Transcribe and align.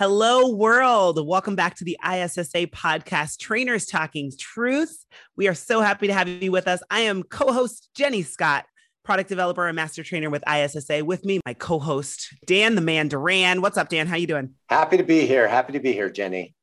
Hello, 0.00 0.48
world. 0.48 1.28
Welcome 1.28 1.56
back 1.56 1.74
to 1.74 1.84
the 1.84 1.98
ISSA 2.02 2.68
podcast, 2.68 3.38
Trainers 3.38 3.84
Talking 3.84 4.32
Truth. 4.38 5.04
We 5.36 5.46
are 5.46 5.52
so 5.52 5.82
happy 5.82 6.06
to 6.06 6.14
have 6.14 6.26
you 6.26 6.50
with 6.50 6.66
us. 6.66 6.82
I 6.88 7.00
am 7.00 7.22
co 7.22 7.52
host 7.52 7.90
Jenny 7.94 8.22
Scott, 8.22 8.64
product 9.04 9.28
developer 9.28 9.66
and 9.66 9.76
master 9.76 10.02
trainer 10.02 10.30
with 10.30 10.42
ISSA. 10.50 11.04
With 11.04 11.26
me, 11.26 11.40
my 11.44 11.52
co 11.52 11.78
host, 11.78 12.34
Dan 12.46 12.76
the 12.76 12.80
Man 12.80 13.08
Duran. 13.08 13.60
What's 13.60 13.76
up, 13.76 13.90
Dan? 13.90 14.06
How 14.06 14.16
you 14.16 14.26
doing? 14.26 14.54
Happy 14.70 14.96
to 14.96 15.02
be 15.02 15.26
here. 15.26 15.46
Happy 15.46 15.74
to 15.74 15.80
be 15.80 15.92
here, 15.92 16.08
Jenny. 16.08 16.54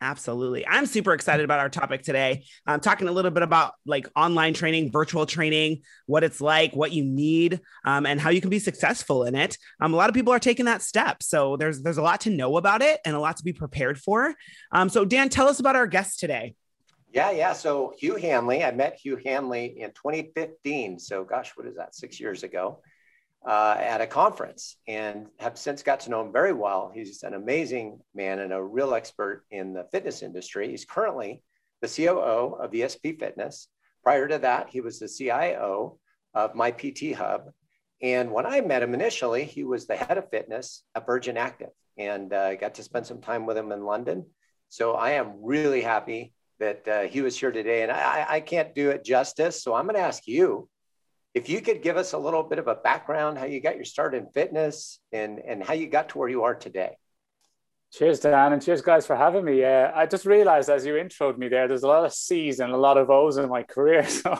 Absolutely. 0.00 0.66
I'm 0.66 0.86
super 0.86 1.14
excited 1.14 1.44
about 1.44 1.60
our 1.60 1.70
topic 1.70 2.02
today. 2.02 2.44
I'm 2.66 2.80
talking 2.80 3.08
a 3.08 3.12
little 3.12 3.30
bit 3.30 3.42
about 3.42 3.74
like 3.86 4.08
online 4.14 4.52
training, 4.52 4.92
virtual 4.92 5.24
training, 5.24 5.82
what 6.06 6.24
it's 6.24 6.40
like, 6.40 6.74
what 6.74 6.92
you 6.92 7.04
need, 7.04 7.60
um, 7.84 8.04
and 8.04 8.20
how 8.20 8.30
you 8.30 8.40
can 8.40 8.50
be 8.50 8.58
successful 8.58 9.24
in 9.24 9.34
it. 9.34 9.56
Um, 9.80 9.94
a 9.94 9.96
lot 9.96 10.10
of 10.10 10.14
people 10.14 10.32
are 10.32 10.38
taking 10.38 10.66
that 10.66 10.82
step. 10.82 11.22
So 11.22 11.56
there's 11.56 11.82
there's 11.82 11.96
a 11.96 12.02
lot 12.02 12.20
to 12.22 12.30
know 12.30 12.56
about 12.56 12.82
it 12.82 13.00
and 13.04 13.16
a 13.16 13.20
lot 13.20 13.38
to 13.38 13.44
be 13.44 13.52
prepared 13.52 13.98
for. 13.98 14.34
Um, 14.72 14.88
so 14.88 15.04
Dan, 15.04 15.28
tell 15.28 15.48
us 15.48 15.60
about 15.60 15.76
our 15.76 15.86
guest 15.86 16.20
today. 16.20 16.54
Yeah, 17.12 17.30
yeah. 17.30 17.52
So 17.52 17.94
Hugh 17.96 18.16
Hanley, 18.16 18.64
I 18.64 18.72
met 18.72 18.98
Hugh 19.02 19.18
Hanley 19.24 19.80
in 19.80 19.90
2015. 19.90 20.98
So 20.98 21.24
gosh, 21.24 21.52
what 21.54 21.66
is 21.66 21.76
that? 21.76 21.94
Six 21.94 22.20
years 22.20 22.42
ago 22.42 22.80
uh, 23.46 23.76
at 23.78 24.00
a 24.00 24.06
conference 24.06 24.76
and 24.88 25.26
have 25.38 25.58
since 25.58 25.82
got 25.82 26.00
to 26.00 26.10
know 26.10 26.22
him 26.22 26.32
very 26.32 26.52
well. 26.52 26.90
He's 26.94 27.22
an 27.22 27.34
amazing 27.34 28.00
man 28.14 28.38
and 28.38 28.52
a 28.52 28.62
real 28.62 28.94
expert 28.94 29.44
in 29.50 29.74
the 29.74 29.86
fitness 29.92 30.22
industry. 30.22 30.70
He's 30.70 30.84
currently 30.84 31.42
the 31.82 31.88
COO 31.88 32.54
of 32.54 32.70
ESP 32.70 33.18
Fitness. 33.18 33.68
Prior 34.02 34.26
to 34.28 34.38
that, 34.38 34.70
he 34.70 34.80
was 34.80 34.98
the 34.98 35.08
CIO 35.08 35.98
of 36.32 36.54
My 36.54 36.70
PT 36.70 37.12
Hub. 37.14 37.50
And 38.00 38.32
when 38.32 38.46
I 38.46 38.60
met 38.60 38.82
him 38.82 38.94
initially, 38.94 39.44
he 39.44 39.64
was 39.64 39.86
the 39.86 39.96
head 39.96 40.18
of 40.18 40.30
fitness 40.30 40.82
at 40.94 41.06
Virgin 41.06 41.36
Active 41.36 41.70
and 41.96 42.32
uh, 42.32 42.54
got 42.56 42.74
to 42.74 42.82
spend 42.82 43.06
some 43.06 43.20
time 43.20 43.46
with 43.46 43.56
him 43.56 43.72
in 43.72 43.84
London. 43.84 44.26
So 44.68 44.94
I 44.94 45.12
am 45.12 45.34
really 45.42 45.80
happy 45.80 46.32
that 46.58 46.88
uh, 46.88 47.02
he 47.02 47.20
was 47.20 47.38
here 47.38 47.52
today. 47.52 47.82
And 47.82 47.92
I, 47.92 48.26
I 48.28 48.40
can't 48.40 48.74
do 48.74 48.90
it 48.90 49.04
justice. 49.04 49.62
So 49.62 49.74
I'm 49.74 49.84
going 49.84 49.96
to 49.96 50.00
ask 50.00 50.26
you 50.26 50.68
if 51.34 51.48
you 51.48 51.60
could 51.60 51.82
give 51.82 51.96
us 51.96 52.12
a 52.12 52.18
little 52.18 52.44
bit 52.44 52.60
of 52.60 52.68
a 52.68 52.76
background, 52.76 53.36
how 53.38 53.44
you 53.44 53.60
got 53.60 53.74
your 53.74 53.84
start 53.84 54.14
in 54.14 54.28
fitness 54.32 55.00
and, 55.12 55.40
and 55.40 55.62
how 55.62 55.74
you 55.74 55.88
got 55.88 56.10
to 56.10 56.18
where 56.18 56.28
you 56.28 56.44
are 56.44 56.54
today. 56.54 56.96
Cheers, 57.92 58.20
Dan, 58.20 58.52
and 58.52 58.62
cheers, 58.62 58.82
guys, 58.82 59.06
for 59.06 59.16
having 59.16 59.44
me. 59.44 59.64
Uh, 59.64 59.90
I 59.94 60.06
just 60.06 60.26
realized 60.26 60.68
as 60.68 60.86
you 60.86 60.94
introed 60.94 61.38
me 61.38 61.48
there, 61.48 61.68
there's 61.68 61.82
a 61.82 61.88
lot 61.88 62.04
of 62.04 62.12
C's 62.12 62.60
and 62.60 62.72
a 62.72 62.76
lot 62.76 62.98
of 62.98 63.10
O's 63.10 63.36
in 63.36 63.48
my 63.48 63.62
career. 63.62 64.06
So 64.08 64.38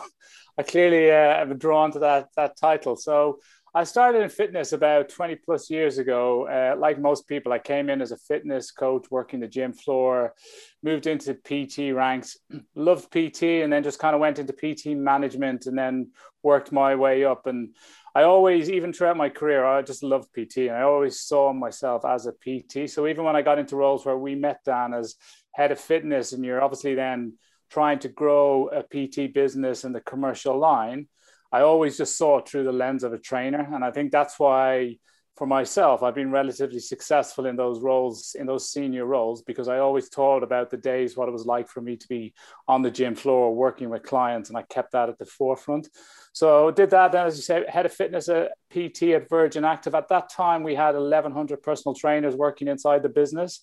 I 0.57 0.63
clearly 0.63 1.11
uh, 1.11 1.41
am 1.41 1.57
drawn 1.57 1.91
to 1.91 1.99
that, 1.99 2.29
that 2.37 2.55
title. 2.57 2.95
So 2.95 3.39
I 3.75 3.83
started 3.83 4.21
in 4.21 4.29
fitness 4.29 4.71
about 4.71 5.09
20 5.09 5.35
plus 5.35 5.69
years 5.69 5.97
ago. 5.97 6.47
Uh, 6.47 6.79
like 6.79 6.97
most 6.97 7.27
people, 7.27 7.51
I 7.51 7.59
came 7.59 7.89
in 7.89 8.01
as 8.01 8.13
a 8.13 8.17
fitness 8.17 8.71
coach, 8.71 9.07
working 9.11 9.41
the 9.41 9.49
gym 9.49 9.73
floor, 9.73 10.33
moved 10.81 11.07
into 11.07 11.33
PT 11.33 11.93
ranks, 11.93 12.37
loved 12.75 13.11
PT, 13.11 13.43
and 13.43 13.73
then 13.73 13.83
just 13.83 13.99
kind 13.99 14.15
of 14.15 14.21
went 14.21 14.39
into 14.39 14.53
PT 14.53 14.95
management 14.95 15.65
and 15.65 15.77
then 15.77 16.11
worked 16.41 16.71
my 16.71 16.95
way 16.95 17.25
up. 17.25 17.47
And 17.47 17.75
I 18.15 18.23
always, 18.23 18.69
even 18.71 18.93
throughout 18.93 19.17
my 19.17 19.27
career, 19.27 19.65
I 19.65 19.81
just 19.81 20.03
loved 20.03 20.29
PT. 20.31 20.69
And 20.69 20.77
I 20.77 20.83
always 20.83 21.19
saw 21.19 21.51
myself 21.51 22.05
as 22.05 22.27
a 22.27 22.31
PT. 22.31 22.89
So 22.89 23.07
even 23.07 23.25
when 23.25 23.35
I 23.35 23.41
got 23.41 23.59
into 23.59 23.75
roles 23.75 24.05
where 24.05 24.17
we 24.17 24.35
met 24.35 24.63
Dan 24.63 24.93
as 24.93 25.15
head 25.51 25.73
of 25.73 25.81
fitness, 25.81 26.31
and 26.31 26.45
you're 26.45 26.63
obviously 26.63 26.95
then 26.95 27.33
trying 27.69 27.99
to 27.99 28.07
grow 28.07 28.69
a 28.69 28.83
PT 28.83 29.33
business 29.33 29.83
in 29.83 29.91
the 29.91 29.99
commercial 29.99 30.57
line, 30.57 31.09
I 31.51 31.61
always 31.61 31.97
just 31.97 32.17
saw 32.17 32.39
it 32.39 32.47
through 32.47 32.65
the 32.65 32.71
lens 32.71 33.03
of 33.03 33.13
a 33.13 33.17
trainer. 33.17 33.67
And 33.73 33.83
I 33.83 33.91
think 33.91 34.11
that's 34.11 34.39
why, 34.39 34.97
for 35.35 35.45
myself, 35.45 36.01
I've 36.01 36.15
been 36.15 36.31
relatively 36.31 36.79
successful 36.79 37.45
in 37.45 37.57
those 37.57 37.81
roles, 37.81 38.35
in 38.39 38.47
those 38.47 38.69
senior 38.69 39.05
roles, 39.05 39.41
because 39.41 39.67
I 39.67 39.79
always 39.79 40.07
thought 40.07 40.43
about 40.43 40.69
the 40.69 40.77
days, 40.77 41.17
what 41.17 41.27
it 41.27 41.33
was 41.33 41.45
like 41.45 41.67
for 41.67 41.81
me 41.81 41.97
to 41.97 42.07
be 42.07 42.33
on 42.69 42.81
the 42.81 42.91
gym 42.91 43.15
floor 43.15 43.53
working 43.53 43.89
with 43.89 44.03
clients. 44.03 44.49
And 44.49 44.57
I 44.57 44.61
kept 44.61 44.93
that 44.93 45.09
at 45.09 45.19
the 45.19 45.25
forefront. 45.25 45.89
So 46.31 46.71
did 46.71 46.89
that. 46.91 47.11
Then, 47.11 47.27
as 47.27 47.35
you 47.35 47.41
say, 47.41 47.65
head 47.67 47.85
of 47.85 47.93
fitness 47.93 48.29
uh, 48.29 48.47
at 48.49 48.51
PT 48.69 49.03
at 49.13 49.29
Virgin 49.29 49.65
Active. 49.65 49.93
At 49.95 50.07
that 50.09 50.29
time, 50.29 50.63
we 50.63 50.75
had 50.75 50.95
1,100 50.95 51.61
personal 51.61 51.95
trainers 51.95 52.35
working 52.35 52.67
inside 52.67 53.03
the 53.03 53.09
business, 53.09 53.61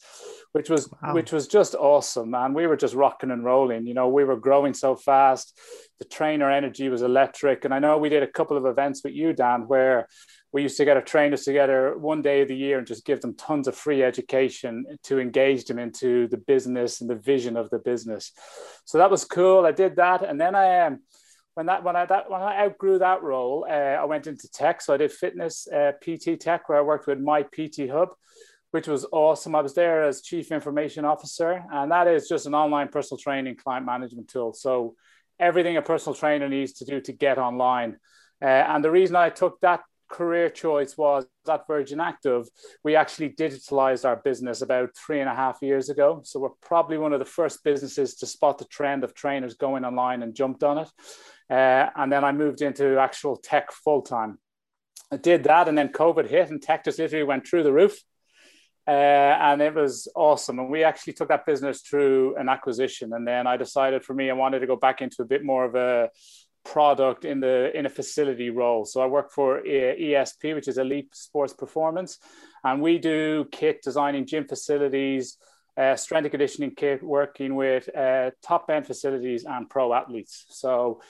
which 0.52 0.70
was 0.70 0.90
wow. 1.02 1.14
which 1.14 1.32
was 1.32 1.48
just 1.48 1.74
awesome, 1.74 2.30
man. 2.30 2.54
We 2.54 2.66
were 2.66 2.76
just 2.76 2.94
rocking 2.94 3.30
and 3.30 3.44
rolling. 3.44 3.86
You 3.86 3.94
know, 3.94 4.08
we 4.08 4.24
were 4.24 4.36
growing 4.36 4.72
so 4.72 4.96
fast. 4.96 5.58
The 6.00 6.06
trainer 6.06 6.50
energy 6.50 6.88
was 6.88 7.02
electric, 7.02 7.64
and 7.64 7.74
I 7.74 7.78
know 7.78 7.98
we 7.98 8.08
did 8.08 8.22
a 8.22 8.26
couple 8.26 8.56
of 8.56 8.64
events 8.64 9.02
with 9.04 9.12
you, 9.12 9.34
Dan, 9.34 9.68
where 9.68 10.08
we 10.52 10.62
used 10.62 10.76
to 10.76 10.84
get 10.84 10.96
our 10.96 11.02
trainers 11.02 11.44
together 11.44 11.96
one 11.96 12.20
day 12.20 12.42
of 12.42 12.48
the 12.48 12.56
year 12.56 12.78
and 12.78 12.86
just 12.86 13.06
give 13.06 13.20
them 13.20 13.34
tons 13.34 13.66
of 13.66 13.74
free 13.74 14.02
education 14.02 14.84
to 15.04 15.18
engage 15.18 15.64
them 15.64 15.78
into 15.78 16.28
the 16.28 16.36
business 16.36 17.00
and 17.00 17.08
the 17.08 17.16
vision 17.16 17.56
of 17.56 17.70
the 17.70 17.78
business. 17.78 18.32
So 18.84 18.98
that 18.98 19.10
was 19.10 19.24
cool. 19.24 19.64
I 19.64 19.72
did 19.72 19.96
that, 19.96 20.22
and 20.22 20.40
then 20.40 20.54
I. 20.54 20.80
Um, 20.80 21.00
when 21.54 21.66
that 21.66 21.84
when 21.84 21.96
I 21.96 22.06
that 22.06 22.30
when 22.30 22.40
I 22.40 22.64
outgrew 22.64 22.98
that 23.00 23.22
role, 23.22 23.66
uh, 23.68 23.72
I 23.72 24.04
went 24.06 24.26
into 24.26 24.50
tech. 24.50 24.80
So 24.80 24.94
I 24.94 24.96
did 24.96 25.12
fitness 25.12 25.68
uh, 25.68 25.92
PT 26.00 26.40
tech, 26.40 26.68
where 26.68 26.78
I 26.78 26.80
worked 26.80 27.06
with 27.06 27.20
my 27.20 27.42
PT 27.42 27.90
Hub, 27.90 28.08
which 28.70 28.88
was 28.88 29.04
awesome. 29.12 29.54
I 29.54 29.60
was 29.60 29.74
there 29.74 30.02
as 30.02 30.22
chief 30.22 30.50
information 30.50 31.04
officer, 31.04 31.62
and 31.70 31.92
that 31.92 32.08
is 32.08 32.26
just 32.26 32.46
an 32.46 32.54
online 32.54 32.88
personal 32.88 33.18
training 33.18 33.56
client 33.56 33.84
management 33.84 34.28
tool. 34.28 34.54
So 34.54 34.96
everything 35.38 35.76
a 35.76 35.82
personal 35.82 36.14
trainer 36.14 36.48
needs 36.48 36.72
to 36.74 36.86
do 36.86 37.00
to 37.02 37.12
get 37.12 37.36
online. 37.36 37.98
Uh, 38.40 38.46
and 38.46 38.82
the 38.82 38.90
reason 38.90 39.14
I 39.14 39.28
took 39.28 39.60
that 39.60 39.80
career 40.12 40.48
choice 40.50 40.96
was 40.96 41.26
at 41.48 41.66
Virgin 41.66 41.98
Active, 41.98 42.46
we 42.84 42.94
actually 42.94 43.30
digitalized 43.30 44.04
our 44.04 44.16
business 44.16 44.62
about 44.62 44.90
three 44.94 45.20
and 45.20 45.28
a 45.28 45.34
half 45.34 45.58
years 45.62 45.88
ago. 45.88 46.20
So 46.24 46.38
we're 46.38 46.60
probably 46.60 46.98
one 46.98 47.12
of 47.12 47.18
the 47.18 47.24
first 47.24 47.64
businesses 47.64 48.14
to 48.16 48.26
spot 48.26 48.58
the 48.58 48.66
trend 48.66 49.02
of 49.02 49.14
trainers 49.14 49.54
going 49.54 49.84
online 49.84 50.22
and 50.22 50.34
jumped 50.34 50.62
on 50.62 50.78
it. 50.78 50.90
Uh, 51.50 51.88
and 51.96 52.12
then 52.12 52.24
I 52.24 52.32
moved 52.32 52.62
into 52.62 52.98
actual 52.98 53.36
tech 53.36 53.72
full 53.72 54.02
time. 54.02 54.38
I 55.10 55.16
did 55.16 55.44
that, 55.44 55.68
and 55.68 55.76
then 55.76 55.88
COVID 55.88 56.28
hit, 56.28 56.50
and 56.50 56.62
tech 56.62 56.84
just 56.84 56.98
literally 56.98 57.24
went 57.24 57.46
through 57.46 57.64
the 57.64 57.72
roof. 57.72 57.98
Uh, 58.86 58.90
and 58.90 59.62
it 59.62 59.74
was 59.74 60.08
awesome. 60.16 60.58
And 60.58 60.70
we 60.70 60.82
actually 60.82 61.12
took 61.12 61.28
that 61.28 61.46
business 61.46 61.82
through 61.82 62.36
an 62.36 62.48
acquisition. 62.48 63.12
And 63.12 63.26
then 63.26 63.46
I 63.46 63.56
decided 63.56 64.02
for 64.04 64.14
me, 64.14 64.28
I 64.28 64.32
wanted 64.34 64.60
to 64.60 64.66
go 64.66 64.76
back 64.76 65.00
into 65.02 65.22
a 65.22 65.24
bit 65.24 65.44
more 65.44 65.64
of 65.64 65.74
a 65.74 66.10
product 66.64 67.24
in 67.24 67.40
the 67.40 67.76
in 67.76 67.86
a 67.86 67.90
facility 67.90 68.50
role. 68.50 68.84
So 68.84 69.00
I 69.00 69.06
work 69.06 69.32
for 69.32 69.62
ESP, 69.62 70.54
which 70.54 70.68
is 70.68 70.78
Elite 70.78 71.14
Sports 71.14 71.52
Performance, 71.52 72.18
and 72.64 72.80
we 72.80 72.98
do 72.98 73.46
kit 73.50 73.82
designing 73.82 74.26
gym 74.26 74.46
facilities, 74.46 75.38
uh, 75.76 75.96
strength 75.96 76.26
and 76.26 76.30
conditioning 76.30 76.74
kit, 76.74 77.02
working 77.02 77.54
with 77.54 77.94
uh, 77.96 78.30
top 78.42 78.70
end 78.70 78.86
facilities 78.86 79.44
and 79.44 79.68
pro 79.68 79.92
athletes. 79.92 80.46
So 80.48 81.00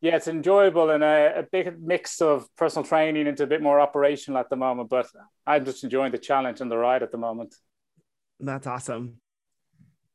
yeah, 0.00 0.16
it's 0.16 0.28
enjoyable 0.28 0.90
and 0.90 1.02
a, 1.02 1.40
a, 1.40 1.42
big 1.42 1.80
mix 1.80 2.20
of 2.20 2.46
personal 2.56 2.86
training 2.86 3.26
into 3.26 3.42
a 3.42 3.46
bit 3.46 3.60
more 3.60 3.80
operational 3.80 4.38
at 4.38 4.48
the 4.48 4.56
moment. 4.56 4.88
But 4.88 5.08
I'm 5.46 5.64
just 5.64 5.82
enjoying 5.82 6.12
the 6.12 6.18
challenge 6.18 6.60
and 6.60 6.70
the 6.70 6.78
ride 6.78 7.02
at 7.02 7.10
the 7.10 7.18
moment. 7.18 7.54
That's 8.38 8.66
awesome. 8.66 9.20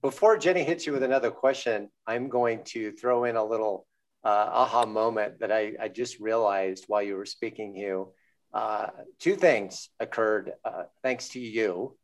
Before 0.01 0.38
Jenny 0.38 0.63
hits 0.63 0.86
you 0.86 0.94
with 0.94 1.04
another 1.04 1.31
question, 1.31 1.89
I'm 2.07 2.30
going 2.30 2.63
to 2.66 2.92
throw 2.94 3.25
in 3.25 3.36
a 3.36 3.44
little 3.44 3.86
uh, 4.24 4.50
aha 4.52 4.86
moment 4.86 5.40
that 5.40 5.52
I, 5.52 5.74
I, 5.80 5.88
just 5.90 6.20
realized 6.20 6.86
while 6.88 7.02
you 7.02 7.16
were 7.16 7.25
speaking, 7.25 7.75
Hugh. 7.75 8.14
Uh, 8.54 8.88
two 9.20 9.36
things 9.36 9.90
occurred 10.00 10.54
uh, 10.64 10.84
thanks 11.02 11.30
to 11.30 11.40
you 11.40 11.98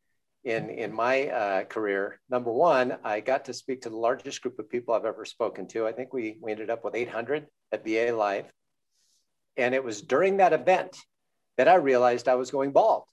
in 0.43 0.69
in 0.69 0.93
my 0.93 1.27
uh, 1.27 1.63
career. 1.65 2.19
Number 2.29 2.51
one, 2.51 2.97
I 3.03 3.19
got 3.19 3.45
to 3.45 3.53
speak 3.53 3.81
to 3.81 3.89
the 3.89 3.97
largest 3.97 4.41
group 4.41 4.59
of 4.59 4.69
people 4.69 4.93
I've 4.93 5.05
ever 5.05 5.25
spoken 5.25 5.67
to. 5.69 5.87
I 5.87 5.91
think 5.91 6.13
we 6.13 6.37
we 6.41 6.51
ended 6.51 6.69
up 6.69 6.83
with 6.83 6.95
800 6.95 7.47
at 7.71 7.85
BA 7.85 8.11
Live, 8.13 8.51
and 9.55 9.73
it 9.73 9.83
was 9.83 10.01
during 10.01 10.37
that 10.37 10.53
event 10.53 10.97
that 11.57 11.67
I 11.67 11.75
realized 11.75 12.27
I 12.27 12.35
was 12.35 12.51
going 12.51 12.71
bald 12.71 13.03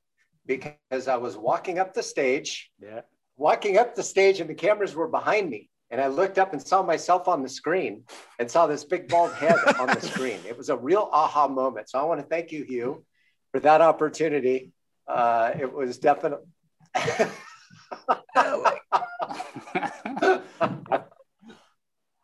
because 0.46 1.08
I 1.08 1.16
was 1.16 1.36
walking 1.36 1.78
up 1.78 1.94
the 1.94 2.02
stage. 2.02 2.70
Yeah. 2.80 3.02
Walking 3.36 3.76
up 3.76 3.94
the 3.94 4.02
stage, 4.02 4.40
and 4.40 4.48
the 4.48 4.54
cameras 4.54 4.94
were 4.94 5.08
behind 5.08 5.50
me. 5.50 5.68
And 5.90 6.00
I 6.00 6.08
looked 6.08 6.38
up 6.38 6.52
and 6.52 6.60
saw 6.60 6.82
myself 6.82 7.28
on 7.28 7.42
the 7.42 7.48
screen 7.48 8.04
and 8.38 8.50
saw 8.50 8.66
this 8.66 8.84
big 8.84 9.08
bald 9.08 9.32
head 9.34 9.56
on 9.78 9.86
the 9.86 10.00
screen. 10.00 10.40
It 10.46 10.58
was 10.58 10.68
a 10.68 10.76
real 10.76 11.08
aha 11.12 11.46
moment. 11.46 11.88
So 11.88 11.98
I 11.98 12.02
want 12.02 12.20
to 12.20 12.26
thank 12.26 12.50
you, 12.50 12.64
Hugh, 12.64 13.04
for 13.52 13.60
that 13.60 13.80
opportunity. 13.80 14.72
Uh, 15.06 15.52
it 15.58 15.72
was 15.72 15.98
definitely. 15.98 16.46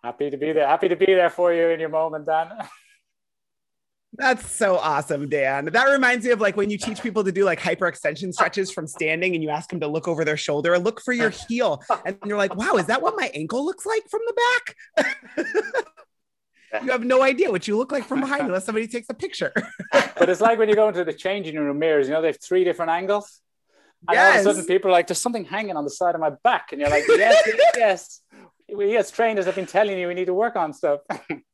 Happy 0.02 0.30
to 0.30 0.36
be 0.36 0.52
there. 0.52 0.66
Happy 0.66 0.88
to 0.88 0.96
be 0.96 1.06
there 1.06 1.30
for 1.30 1.52
you 1.52 1.68
in 1.68 1.78
your 1.78 1.88
moment, 1.88 2.26
Dan. 2.26 2.48
That's 4.14 4.50
so 4.50 4.76
awesome, 4.76 5.28
Dan. 5.30 5.66
That 5.66 5.84
reminds 5.84 6.26
me 6.26 6.32
of 6.32 6.40
like 6.40 6.56
when 6.56 6.68
you 6.68 6.76
teach 6.76 7.02
people 7.02 7.24
to 7.24 7.32
do 7.32 7.44
like 7.44 7.58
hyperextension 7.58 8.32
stretches 8.34 8.70
from 8.70 8.86
standing 8.86 9.34
and 9.34 9.42
you 9.42 9.48
ask 9.48 9.70
them 9.70 9.80
to 9.80 9.88
look 9.88 10.06
over 10.06 10.22
their 10.24 10.36
shoulder, 10.36 10.78
look 10.78 11.00
for 11.00 11.14
your 11.14 11.30
heel. 11.30 11.82
And 12.04 12.18
you're 12.26 12.36
like, 12.36 12.54
wow, 12.54 12.74
is 12.74 12.86
that 12.86 13.00
what 13.00 13.14
my 13.16 13.30
ankle 13.32 13.64
looks 13.64 13.86
like 13.86 14.02
from 14.10 14.20
the 14.26 14.34
back? 14.34 15.46
you 16.82 16.90
have 16.90 17.04
no 17.04 17.22
idea 17.22 17.50
what 17.50 17.66
you 17.66 17.76
look 17.78 17.90
like 17.90 18.04
from 18.04 18.20
behind 18.20 18.42
unless 18.42 18.66
somebody 18.66 18.86
takes 18.86 19.08
a 19.08 19.14
picture. 19.14 19.52
but 19.92 20.28
it's 20.28 20.42
like 20.42 20.58
when 20.58 20.68
you 20.68 20.74
go 20.74 20.88
into 20.88 21.04
the 21.04 21.12
changing 21.14 21.56
room 21.56 21.78
mirrors, 21.78 22.06
you 22.06 22.12
know, 22.12 22.20
they 22.20 22.28
have 22.28 22.40
three 22.42 22.64
different 22.64 22.90
angles. 22.90 23.40
And 24.08 24.16
yes. 24.16 24.44
all 24.44 24.50
of 24.50 24.56
a 24.56 24.60
sudden 24.60 24.66
people 24.66 24.90
are 24.90 24.92
like, 24.92 25.06
there's 25.06 25.20
something 25.20 25.44
hanging 25.44 25.76
on 25.76 25.84
the 25.84 25.90
side 25.90 26.14
of 26.14 26.20
my 26.20 26.30
back. 26.44 26.72
And 26.72 26.80
you're 26.80 26.90
like, 26.90 27.04
yes, 27.08 27.48
yes. 27.76 28.20
We 28.74 28.96
as 28.96 29.10
trainers 29.10 29.46
have 29.46 29.54
been 29.54 29.66
telling 29.66 29.98
you 29.98 30.08
we 30.08 30.14
need 30.14 30.26
to 30.26 30.34
work 30.34 30.56
on 30.56 30.74
stuff. 30.74 31.00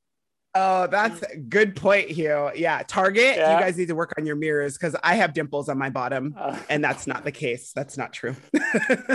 Oh, 0.60 0.88
that's 0.88 1.22
a 1.22 1.36
good 1.36 1.76
point, 1.76 2.10
Hugh. 2.10 2.50
Yeah, 2.56 2.82
Target, 2.86 3.36
yeah. 3.36 3.54
you 3.54 3.60
guys 3.60 3.76
need 3.76 3.88
to 3.88 3.94
work 3.94 4.12
on 4.18 4.26
your 4.26 4.34
mirrors 4.34 4.76
because 4.76 4.96
I 5.04 5.14
have 5.14 5.32
dimples 5.32 5.68
on 5.68 5.78
my 5.78 5.88
bottom, 5.88 6.34
uh, 6.36 6.58
and 6.68 6.82
that's 6.82 7.06
not 7.06 7.22
the 7.22 7.30
case. 7.30 7.72
That's 7.72 7.96
not 7.96 8.12
true. 8.12 8.34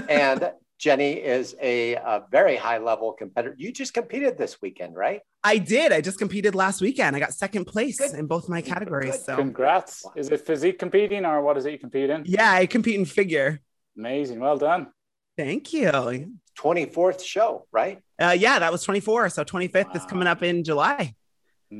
and 0.07 0.51
Jenny 0.79 1.13
is 1.13 1.53
a, 1.61 1.95
a, 1.95 2.23
very 2.31 2.55
high 2.55 2.77
level 2.77 3.11
competitor. 3.11 3.55
You 3.57 3.73
just 3.73 3.93
competed 3.93 4.37
this 4.37 4.61
weekend, 4.61 4.95
right? 4.95 5.21
I 5.43 5.57
did. 5.57 5.91
I 5.91 5.99
just 5.99 6.17
competed 6.17 6.55
last 6.55 6.81
weekend. 6.81 7.15
I 7.15 7.19
got 7.19 7.33
second 7.33 7.65
place 7.65 7.99
good. 7.99 8.13
in 8.13 8.25
both 8.25 8.47
my 8.47 8.61
categories. 8.61 9.17
Good. 9.17 9.25
So 9.25 9.35
congrats. 9.35 10.05
Is 10.15 10.29
it 10.29 10.45
physique 10.45 10.79
competing 10.79 11.25
or 11.25 11.41
what 11.41 11.57
is 11.57 11.65
it 11.65 11.73
you 11.73 11.79
compete 11.79 12.09
in? 12.09 12.23
Yeah, 12.25 12.51
I 12.51 12.65
compete 12.65 12.95
in 12.95 13.05
figure. 13.05 13.61
Amazing. 13.97 14.39
Well 14.39 14.57
done. 14.57 14.87
Thank 15.37 15.73
you. 15.73 16.37
24th 16.59 17.23
show, 17.23 17.65
right? 17.71 17.99
Uh, 18.19 18.35
yeah, 18.37 18.59
that 18.59 18.71
was 18.71 18.83
24. 18.83 19.29
So 19.29 19.43
25th 19.43 19.85
wow. 19.85 19.91
is 19.95 20.05
coming 20.05 20.27
up 20.27 20.43
in 20.43 20.63
July. 20.63 21.15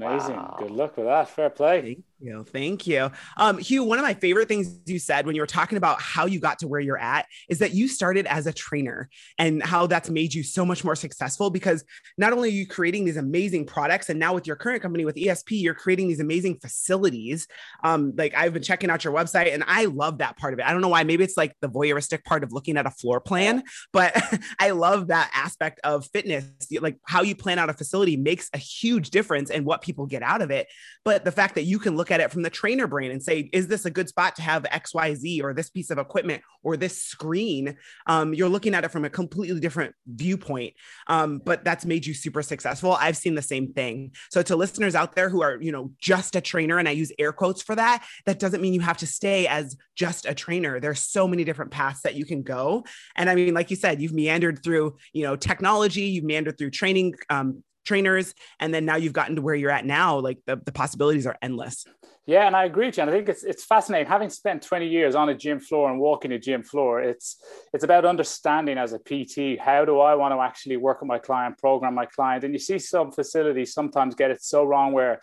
Amazing. 0.01 0.51
Wow. 0.51 0.55
Good 0.55 0.71
luck 0.71 0.97
with 0.97 1.05
that. 1.05 1.29
Fair 1.29 1.49
play. 1.49 1.89
Thank 2.23 2.35
you. 2.35 2.43
Thank 2.45 2.87
you. 2.87 3.11
Um, 3.35 3.57
Hugh, 3.57 3.83
one 3.83 3.99
of 3.99 4.03
my 4.03 4.13
favorite 4.13 4.47
things 4.47 4.79
you 4.85 4.97
said 4.97 5.25
when 5.25 5.35
you 5.35 5.41
were 5.41 5.47
talking 5.47 5.77
about 5.77 6.01
how 6.01 6.25
you 6.25 6.39
got 6.39 6.59
to 6.59 6.69
where 6.69 6.79
you're 6.79 6.97
at 6.97 7.25
is 7.49 7.59
that 7.59 7.73
you 7.73 7.89
started 7.89 8.25
as 8.27 8.47
a 8.47 8.53
trainer 8.53 9.09
and 9.37 9.61
how 9.61 9.87
that's 9.87 10.09
made 10.09 10.33
you 10.33 10.41
so 10.41 10.65
much 10.65 10.85
more 10.85 10.95
successful 10.95 11.49
because 11.49 11.83
not 12.17 12.31
only 12.31 12.47
are 12.47 12.53
you 12.53 12.65
creating 12.65 13.03
these 13.03 13.17
amazing 13.17 13.65
products, 13.65 14.09
and 14.09 14.19
now 14.19 14.33
with 14.33 14.47
your 14.47 14.55
current 14.55 14.81
company 14.81 15.03
with 15.03 15.15
ESP, 15.15 15.61
you're 15.61 15.73
creating 15.73 16.07
these 16.07 16.21
amazing 16.21 16.59
facilities. 16.59 17.45
Um, 17.83 18.13
like 18.17 18.33
I've 18.35 18.53
been 18.53 18.63
checking 18.63 18.89
out 18.89 19.03
your 19.03 19.13
website 19.13 19.53
and 19.53 19.63
I 19.67 19.85
love 19.85 20.19
that 20.19 20.37
part 20.37 20.53
of 20.53 20.59
it. 20.59 20.65
I 20.65 20.71
don't 20.71 20.81
know 20.81 20.87
why. 20.87 21.03
Maybe 21.03 21.25
it's 21.25 21.35
like 21.35 21.55
the 21.59 21.69
voyeuristic 21.69 22.23
part 22.23 22.45
of 22.45 22.53
looking 22.53 22.77
at 22.77 22.85
a 22.85 22.91
floor 22.91 23.19
plan, 23.19 23.63
but 23.91 24.15
I 24.59 24.69
love 24.69 25.07
that 25.07 25.29
aspect 25.35 25.81
of 25.83 26.05
fitness. 26.07 26.45
Like 26.79 26.99
how 27.05 27.23
you 27.23 27.35
plan 27.35 27.59
out 27.59 27.69
a 27.69 27.73
facility 27.73 28.15
makes 28.15 28.49
a 28.53 28.57
huge 28.57 29.09
difference 29.09 29.49
in 29.49 29.65
what 29.65 29.81
people 29.81 30.05
get 30.05 30.23
out 30.23 30.41
of 30.41 30.51
it. 30.51 30.67
But 31.03 31.25
the 31.25 31.31
fact 31.31 31.55
that 31.55 31.63
you 31.63 31.79
can 31.79 31.97
look 31.97 32.12
at 32.13 32.21
it 32.21 32.31
from 32.31 32.43
the 32.43 32.49
trainer 32.49 32.87
brain 32.87 33.11
and 33.11 33.21
say, 33.21 33.49
is 33.51 33.67
this 33.67 33.85
a 33.85 33.91
good 33.91 34.07
spot 34.07 34.37
to 34.37 34.41
have 34.41 34.63
XYZ 34.63 35.43
or 35.43 35.53
this 35.53 35.69
piece 35.69 35.89
of 35.89 35.97
equipment 35.97 36.41
or 36.63 36.77
this 36.77 37.01
screen? 37.01 37.75
Um, 38.07 38.33
you're 38.33 38.47
looking 38.47 38.73
at 38.73 38.85
it 38.85 38.91
from 38.91 39.03
a 39.03 39.09
completely 39.09 39.59
different 39.59 39.93
viewpoint. 40.07 40.73
Um, 41.07 41.41
but 41.43 41.65
that's 41.65 41.85
made 41.85 42.05
you 42.05 42.13
super 42.13 42.41
successful. 42.41 42.93
I've 42.93 43.17
seen 43.17 43.35
the 43.35 43.41
same 43.41 43.73
thing. 43.73 44.13
So 44.29 44.41
to 44.43 44.55
listeners 44.55 44.95
out 44.95 45.15
there 45.15 45.29
who 45.29 45.41
are, 45.41 45.61
you 45.61 45.71
know, 45.71 45.91
just 45.99 46.35
a 46.37 46.41
trainer, 46.41 46.77
and 46.77 46.87
I 46.87 46.91
use 46.91 47.11
air 47.19 47.33
quotes 47.33 47.61
for 47.61 47.75
that, 47.75 48.05
that 48.25 48.39
doesn't 48.39 48.61
mean 48.61 48.73
you 48.73 48.81
have 48.81 48.97
to 48.97 49.07
stay 49.07 49.47
as 49.47 49.75
just 49.95 50.25
a 50.25 50.33
trainer. 50.33 50.79
There's 50.79 51.01
so 51.01 51.27
many 51.27 51.43
different 51.43 51.71
paths 51.71 52.01
that 52.03 52.15
you 52.15 52.25
can 52.25 52.43
go. 52.43 52.85
And 53.15 53.29
I 53.29 53.35
mean, 53.35 53.53
like 53.53 53.69
you 53.69 53.75
said, 53.75 54.01
you've 54.01 54.13
meandered 54.13 54.63
through, 54.63 54.95
you 55.11 55.23
know, 55.23 55.35
technology, 55.35 56.03
you've 56.03 56.23
meandered 56.23 56.57
through 56.57 56.71
training, 56.71 57.15
um, 57.29 57.63
trainers 57.83 58.33
and 58.59 58.73
then 58.73 58.85
now 58.85 58.95
you've 58.95 59.13
gotten 59.13 59.35
to 59.35 59.41
where 59.41 59.55
you're 59.55 59.71
at 59.71 59.85
now 59.85 60.19
like 60.19 60.39
the, 60.45 60.55
the 60.65 60.71
possibilities 60.71 61.25
are 61.27 61.37
endless. 61.41 61.85
Yeah 62.25 62.47
and 62.47 62.55
i 62.55 62.63
agree 62.63 62.85
with 62.85 62.97
you 62.97 63.03
and 63.03 63.09
i 63.09 63.13
think 63.13 63.27
it's 63.27 63.43
it's 63.43 63.65
fascinating. 63.65 64.07
Having 64.07 64.29
spent 64.29 64.63
20 64.63 64.87
years 64.87 65.13
on 65.13 65.27
a 65.29 65.35
gym 65.35 65.59
floor 65.59 65.89
and 65.89 65.99
walking 65.99 66.31
a 66.31 66.39
gym 66.39 66.63
floor 66.63 67.01
it's 67.01 67.43
it's 67.73 67.83
about 67.83 68.05
understanding 68.05 68.77
as 68.77 68.93
a 68.93 68.99
pt 68.99 69.59
how 69.59 69.83
do 69.83 69.99
i 69.99 70.15
want 70.15 70.33
to 70.33 70.39
actually 70.39 70.77
work 70.77 71.01
with 71.01 71.09
my 71.09 71.19
client 71.19 71.57
program 71.57 71.93
my 71.95 72.05
client? 72.05 72.43
And 72.45 72.53
you 72.53 72.59
see 72.59 72.79
some 72.79 73.11
facilities 73.11 73.73
sometimes 73.73 74.15
get 74.15 74.31
it 74.31 74.41
so 74.41 74.63
wrong 74.63 74.93
where 74.93 75.19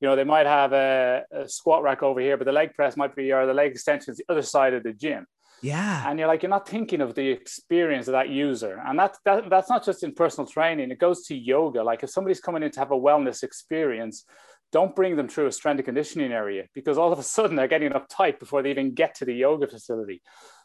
you 0.00 0.08
know 0.08 0.14
they 0.14 0.24
might 0.24 0.46
have 0.46 0.72
a, 0.72 1.24
a 1.32 1.48
squat 1.48 1.82
rack 1.82 2.02
over 2.04 2.20
here 2.20 2.36
but 2.36 2.44
the 2.44 2.52
leg 2.52 2.72
press 2.74 2.96
might 2.96 3.16
be 3.16 3.32
or 3.32 3.46
the 3.46 3.54
leg 3.54 3.72
extension 3.72 4.12
is 4.12 4.18
the 4.18 4.24
other 4.28 4.42
side 4.42 4.74
of 4.74 4.84
the 4.84 4.92
gym 4.92 5.26
yeah. 5.62 6.08
And 6.08 6.18
you're 6.18 6.28
like, 6.28 6.42
you're 6.42 6.50
not 6.50 6.68
thinking 6.68 7.00
of 7.00 7.14
the 7.14 7.28
experience 7.28 8.08
of 8.08 8.12
that 8.12 8.28
user. 8.28 8.82
And 8.84 8.98
that, 8.98 9.16
that 9.24 9.48
that's 9.48 9.70
not 9.70 9.84
just 9.84 10.02
in 10.02 10.12
personal 10.14 10.46
training, 10.46 10.90
it 10.90 10.98
goes 10.98 11.26
to 11.26 11.36
yoga. 11.36 11.82
Like 11.82 12.02
if 12.02 12.10
somebody's 12.10 12.40
coming 12.40 12.62
in 12.62 12.70
to 12.72 12.80
have 12.80 12.90
a 12.90 12.96
wellness 12.96 13.42
experience, 13.42 14.24
don't 14.72 14.96
bring 14.96 15.16
them 15.16 15.28
through 15.28 15.46
a 15.46 15.52
strength 15.52 15.78
and 15.78 15.84
conditioning 15.86 16.32
area 16.32 16.64
because 16.74 16.98
all 16.98 17.12
of 17.12 17.18
a 17.18 17.22
sudden 17.22 17.56
they're 17.56 17.68
getting 17.68 17.92
uptight 17.92 18.40
before 18.40 18.62
they 18.62 18.70
even 18.70 18.92
get 18.92 19.14
to 19.16 19.24
the 19.24 19.34
yoga 19.34 19.68
facility. 19.68 20.20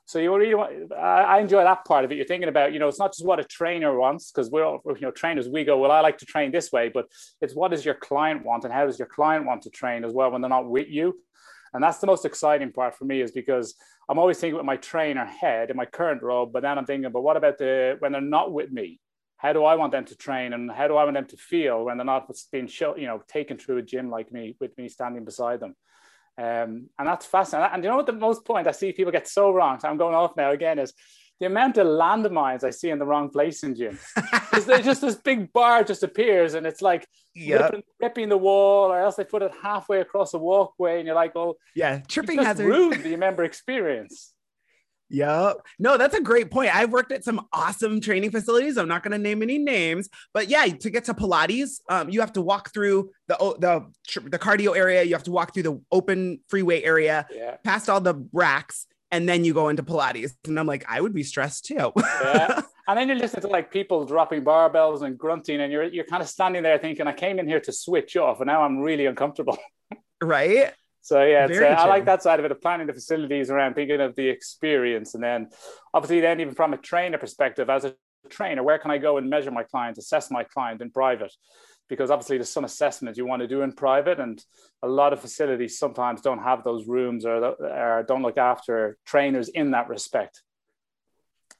So 0.05 0.17
you 0.17 0.35
really 0.35 0.55
want, 0.55 0.91
I 0.91 1.39
enjoy 1.39 1.63
that 1.63 1.85
part 1.85 2.03
of 2.03 2.11
it. 2.11 2.15
You're 2.15 2.25
thinking 2.25 2.49
about, 2.49 2.73
you 2.73 2.79
know, 2.79 2.87
it's 2.87 2.97
not 2.97 3.13
just 3.13 3.23
what 3.23 3.39
a 3.39 3.43
trainer 3.43 3.95
wants 3.95 4.31
because 4.31 4.49
we're 4.49 4.65
all, 4.65 4.81
you 4.83 5.01
know, 5.01 5.11
trainers, 5.11 5.47
we 5.47 5.63
go, 5.63 5.77
well, 5.77 5.91
I 5.91 5.99
like 5.99 6.17
to 6.17 6.25
train 6.25 6.51
this 6.51 6.71
way, 6.71 6.89
but 6.91 7.05
it's 7.41 7.53
what 7.53 7.69
does 7.69 7.85
your 7.85 7.93
client 7.93 8.43
want 8.43 8.63
and 8.63 8.73
how 8.73 8.87
does 8.87 8.97
your 8.97 9.07
client 9.07 9.45
want 9.45 9.61
to 9.61 9.69
train 9.69 10.03
as 10.03 10.11
well 10.11 10.31
when 10.31 10.41
they're 10.41 10.49
not 10.49 10.67
with 10.67 10.87
you? 10.89 11.19
And 11.73 11.83
that's 11.83 11.99
the 11.99 12.07
most 12.07 12.25
exciting 12.25 12.71
part 12.71 12.95
for 12.95 13.05
me 13.05 13.21
is 13.21 13.31
because 13.31 13.75
I'm 14.09 14.19
always 14.19 14.39
thinking 14.39 14.57
with 14.57 14.65
my 14.65 14.77
trainer 14.77 15.25
head 15.25 15.69
in 15.69 15.77
my 15.77 15.85
current 15.85 16.23
role, 16.23 16.45
but 16.45 16.63
then 16.63 16.77
I'm 16.77 16.85
thinking, 16.85 17.11
but 17.11 17.21
what 17.21 17.37
about 17.37 17.57
the 17.57 17.95
when 17.99 18.11
they're 18.11 18.21
not 18.21 18.51
with 18.51 18.71
me? 18.71 18.99
How 19.37 19.53
do 19.53 19.63
I 19.63 19.75
want 19.75 19.91
them 19.91 20.05
to 20.05 20.15
train 20.15 20.53
and 20.53 20.69
how 20.69 20.87
do 20.87 20.97
I 20.97 21.03
want 21.05 21.15
them 21.15 21.27
to 21.27 21.37
feel 21.37 21.85
when 21.85 21.97
they're 21.97 22.05
not 22.05 22.29
being 22.51 22.67
show, 22.67 22.97
you 22.97 23.07
know, 23.07 23.21
taken 23.27 23.57
through 23.57 23.77
a 23.77 23.81
gym 23.81 24.09
like 24.09 24.31
me 24.31 24.55
with 24.59 24.77
me 24.77 24.89
standing 24.89 25.23
beside 25.23 25.59
them? 25.59 25.75
Um, 26.37 26.89
and 26.97 27.07
that's 27.07 27.25
fascinating. 27.25 27.73
And 27.73 27.83
you 27.83 27.89
know 27.89 27.97
what 27.97 28.05
the 28.05 28.13
most 28.13 28.45
point 28.45 28.67
I 28.67 28.71
see 28.71 28.93
people 28.93 29.11
get 29.11 29.27
so 29.27 29.51
wrong. 29.51 29.79
So 29.79 29.89
I'm 29.89 29.97
going 29.97 30.15
off 30.15 30.35
now 30.35 30.51
again 30.51 30.79
is 30.79 30.93
the 31.39 31.45
amount 31.45 31.77
of 31.77 31.87
landmines 31.87 32.63
I 32.63 32.69
see 32.69 32.89
in 32.89 32.99
the 32.99 33.05
wrong 33.05 33.29
place 33.29 33.63
in 33.63 33.75
gym. 33.75 33.97
there's 34.65 34.85
just 34.85 35.01
this 35.01 35.15
big 35.15 35.51
bar 35.53 35.83
just 35.83 36.03
appears 36.03 36.53
and 36.53 36.65
it's 36.67 36.81
like 36.81 37.07
yep. 37.33 37.61
ripping, 37.61 37.83
ripping, 37.99 38.29
the 38.29 38.37
wall, 38.37 38.91
or 38.91 38.99
else 38.99 39.15
they 39.15 39.23
put 39.23 39.41
it 39.41 39.51
halfway 39.61 40.01
across 40.01 40.33
a 40.33 40.37
walkway, 40.37 40.97
and 40.97 41.05
you're 41.05 41.15
like, 41.15 41.35
"Well, 41.35 41.55
yeah, 41.75 41.99
tripping 42.07 42.39
hazard." 42.39 42.65
Rude 42.65 43.03
the 43.03 43.15
member 43.15 43.43
experience. 43.43 44.33
Yeah. 45.11 45.53
No, 45.79 45.97
that's 45.97 46.13
a 46.13 46.21
great 46.21 46.51
point. 46.51 46.75
I've 46.75 46.91
worked 46.91 47.11
at 47.11 47.23
some 47.23 47.47
awesome 47.51 47.99
training 47.99 48.29
facilities. 48.29 48.77
I'm 48.77 48.87
not 48.87 49.01
going 49.01 49.13
to 49.13 49.17
name 49.17 49.41
any 49.41 49.57
names, 49.57 50.07
but 50.35 50.49
yeah, 50.49 50.67
to 50.67 50.89
get 50.91 51.05
to 51.05 51.15
Pilates, 51.15 51.79
um, 51.89 52.11
you 52.11 52.19
have 52.19 52.33
to 52.33 52.43
walk 52.43 52.71
through 52.71 53.09
the 53.27 53.35
the 53.57 54.21
the 54.29 54.37
cardio 54.37 54.77
area. 54.77 55.01
You 55.01 55.13
have 55.13 55.23
to 55.23 55.31
walk 55.31 55.55
through 55.55 55.63
the 55.63 55.81
open 55.91 56.41
freeway 56.47 56.83
area, 56.83 57.25
yeah. 57.33 57.55
past 57.63 57.89
all 57.89 57.99
the 57.99 58.23
racks, 58.31 58.85
and 59.11 59.27
then 59.27 59.43
you 59.43 59.53
go 59.53 59.69
into 59.69 59.83
Pilates. 59.83 60.33
And 60.47 60.59
I'm 60.59 60.67
like, 60.67 60.85
I 60.87 61.01
would 61.01 61.13
be 61.13 61.23
stressed 61.23 61.65
too. 61.65 61.91
yeah. 61.97 62.61
And 62.87 62.97
then 62.97 63.09
you 63.09 63.15
listen 63.15 63.41
to 63.41 63.47
like 63.47 63.71
people 63.71 64.05
dropping 64.05 64.43
barbells 64.43 65.03
and 65.03 65.17
grunting, 65.17 65.61
and 65.61 65.71
you're 65.71 65.83
you're 65.83 66.05
kind 66.05 66.23
of 66.23 66.29
standing 66.29 66.63
there 66.63 66.77
thinking, 66.79 67.07
I 67.07 67.13
came 67.13 67.37
in 67.39 67.47
here 67.47 67.59
to 67.61 67.71
switch 67.71 68.17
off, 68.17 68.39
and 68.39 68.47
now 68.47 68.63
I'm 68.63 68.79
really 68.79 69.05
uncomfortable. 69.05 69.57
right. 70.23 70.73
So 71.01 71.23
yeah, 71.23 71.47
uh, 71.49 71.63
I 71.63 71.85
like 71.85 72.05
that 72.05 72.21
side 72.23 72.39
of 72.39 72.45
it 72.45 72.51
of 72.51 72.61
planning 72.61 72.87
the 72.87 72.93
facilities 72.93 73.49
around 73.49 73.75
thinking 73.75 74.01
of 74.01 74.15
the 74.15 74.27
experience, 74.27 75.13
and 75.13 75.23
then 75.23 75.49
obviously 75.93 76.19
then 76.21 76.39
even 76.39 76.55
from 76.55 76.73
a 76.73 76.77
trainer 76.77 77.17
perspective, 77.17 77.69
as 77.69 77.85
a 77.85 77.95
trainer, 78.29 78.63
where 78.63 78.79
can 78.79 78.91
I 78.91 78.97
go 78.97 79.17
and 79.17 79.29
measure 79.29 79.51
my 79.51 79.63
client, 79.63 79.97
assess 79.97 80.29
my 80.29 80.43
client 80.43 80.81
in 80.81 80.91
private? 80.91 81.33
Because 81.89 82.11
obviously 82.11 82.37
there's 82.37 82.49
some 82.49 82.65
assessment 82.65 83.17
you 83.17 83.25
want 83.25 83.41
to 83.41 83.47
do 83.47 83.61
in 83.63 83.73
private, 83.73 84.19
and 84.19 84.43
a 84.81 84.87
lot 84.87 85.11
of 85.11 85.19
facilities 85.19 85.77
sometimes 85.77 86.21
don't 86.21 86.43
have 86.43 86.63
those 86.63 86.87
rooms 86.87 87.25
or, 87.25 87.43
or 87.43 88.05
don't 88.07 88.21
look 88.21 88.37
after 88.37 88.97
trainers 89.05 89.49
in 89.49 89.71
that 89.71 89.89
respect. 89.89 90.43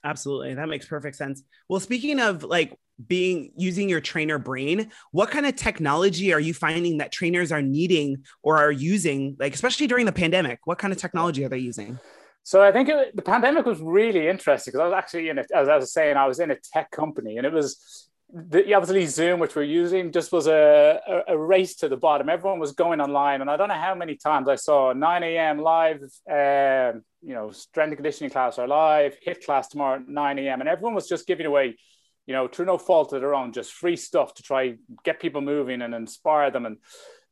Absolutely. 0.04 0.54
That 0.54 0.70
makes 0.70 0.86
perfect 0.86 1.18
sense. 1.18 1.44
Well, 1.68 1.80
speaking 1.80 2.20
of 2.20 2.44
like 2.44 2.78
being 3.08 3.52
using 3.58 3.90
your 3.90 4.02
trainer 4.02 4.38
brain, 4.38 4.92
what 5.12 5.32
kind 5.32 5.46
of 5.46 5.56
technology 5.56 6.34
are 6.34 6.40
you 6.40 6.54
finding 6.54 6.98
that 6.98 7.12
trainers 7.12 7.52
are 7.52 7.62
needing 7.62 8.24
or 8.44 8.58
are 8.58 8.72
using, 8.72 9.36
like 9.40 9.54
especially 9.54 9.88
during 9.88 10.06
the 10.06 10.12
pandemic? 10.12 10.60
What 10.66 10.78
kind 10.78 10.94
of 10.94 11.00
technology 11.00 11.44
are 11.44 11.50
they 11.50 11.58
using? 11.58 12.00
So 12.44 12.62
I 12.62 12.72
think 12.72 12.90
it, 12.90 13.16
the 13.16 13.22
pandemic 13.22 13.66
was 13.66 13.82
really 13.82 14.28
interesting 14.28 14.72
because 14.72 14.82
I 14.82 14.86
was 14.86 14.94
actually 14.94 15.30
in 15.30 15.38
it, 15.38 15.52
as 15.54 15.68
I 15.68 15.78
was 15.78 15.92
saying, 15.92 16.18
I 16.18 16.28
was 16.28 16.40
in 16.40 16.52
a 16.52 16.56
tech 16.56 16.92
company 16.92 17.38
and 17.38 17.46
it 17.46 17.54
was 17.54 18.09
the, 18.32 18.74
obviously 18.74 19.06
Zoom, 19.08 19.40
which 19.40 19.56
we're 19.56 19.64
using, 19.64 20.12
just 20.12 20.32
was 20.32 20.48
a, 20.48 21.00
a, 21.08 21.34
a, 21.34 21.38
race 21.38 21.76
to 21.78 21.90
the 21.90 21.98
bottom. 21.98 22.30
Everyone 22.30 22.60
was 22.60 22.74
going 22.74 23.02
online, 23.02 23.42
and 23.42 23.50
I 23.50 23.58
don't 23.58 23.70
know 23.70 23.74
how 23.74 23.96
many 23.96 24.16
times 24.16 24.48
I 24.48 24.56
saw 24.56 24.94
9 24.94 25.24
a.m. 25.24 25.60
live, 25.60 26.02
um, 26.30 27.04
you 27.22 27.34
know, 27.34 27.50
strength 27.52 27.90
and 27.90 27.98
conditioning 27.98 28.30
class 28.30 28.60
are 28.60 28.68
live 28.68 29.18
HIIT 29.26 29.46
class 29.46 29.68
tomorrow 29.70 29.96
at 29.96 30.08
9 30.08 30.40
a.m. 30.40 30.60
And 30.60 30.70
everyone 30.70 30.94
was 30.94 31.08
just 31.08 31.26
giving 31.26 31.48
away, 31.48 31.76
you 32.28 32.34
know, 32.34 32.48
through 32.48 32.66
no 32.66 32.78
fault 32.78 33.14
of 33.14 33.22
their 33.22 33.34
own, 33.34 33.52
just 33.52 33.74
free 33.74 33.96
stuff 33.96 34.36
to 34.36 34.44
try 34.44 34.76
get 35.04 35.20
people 35.20 35.42
moving 35.42 35.82
and 35.82 35.96
inspire 35.96 36.52
them. 36.52 36.68
And 36.68 36.78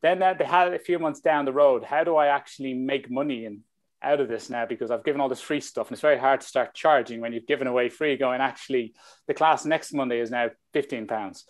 then 0.02 0.20
they 0.20 0.46
had 0.46 0.74
a 0.74 0.80
few 0.80 0.98
months 0.98 1.20
down 1.20 1.46
the 1.46 1.54
road, 1.54 1.84
how 1.84 2.04
do 2.04 2.16
I 2.16 2.28
actually 2.28 2.74
make 2.74 3.10
money 3.10 3.46
and 3.46 3.60
out 4.04 4.20
of 4.20 4.28
this 4.28 4.50
now 4.50 4.66
because 4.66 4.92
I've 4.92 5.04
given 5.04 5.20
all 5.20 5.30
this 5.30 5.42
free 5.42 5.60
stuff 5.60 5.88
and 5.88 5.94
it's 5.94 6.02
very 6.02 6.20
hard 6.20 6.42
to 6.42 6.48
start 6.48 6.76
charging 6.76 7.20
when 7.20 7.34
you've 7.34 7.48
given 7.48 7.68
away 7.68 7.90
free 7.90 8.16
going 8.16 8.42
actually 8.42 8.94
the 9.28 9.34
class 9.34 9.66
next 9.66 9.94
Monday 9.94 10.20
is 10.20 10.30
now 10.30 10.50
15 10.74 11.08
pounds. 11.08 11.46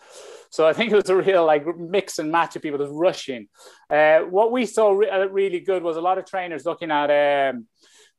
So 0.50 0.66
I 0.66 0.72
think 0.72 0.90
it 0.90 0.96
was 0.96 1.10
a 1.10 1.16
real 1.16 1.44
like 1.44 1.66
mix 1.76 2.18
and 2.18 2.32
match 2.32 2.56
of 2.56 2.62
people 2.62 2.78
just 2.78 2.92
rushing. 2.94 3.48
Uh, 3.90 4.20
what 4.20 4.50
we 4.50 4.64
saw 4.64 4.90
re- 4.90 5.10
uh, 5.10 5.26
really 5.26 5.60
good 5.60 5.82
was 5.82 5.96
a 5.96 6.00
lot 6.00 6.18
of 6.18 6.24
trainers 6.24 6.64
looking 6.64 6.90
at 6.90 7.50
um, 7.50 7.66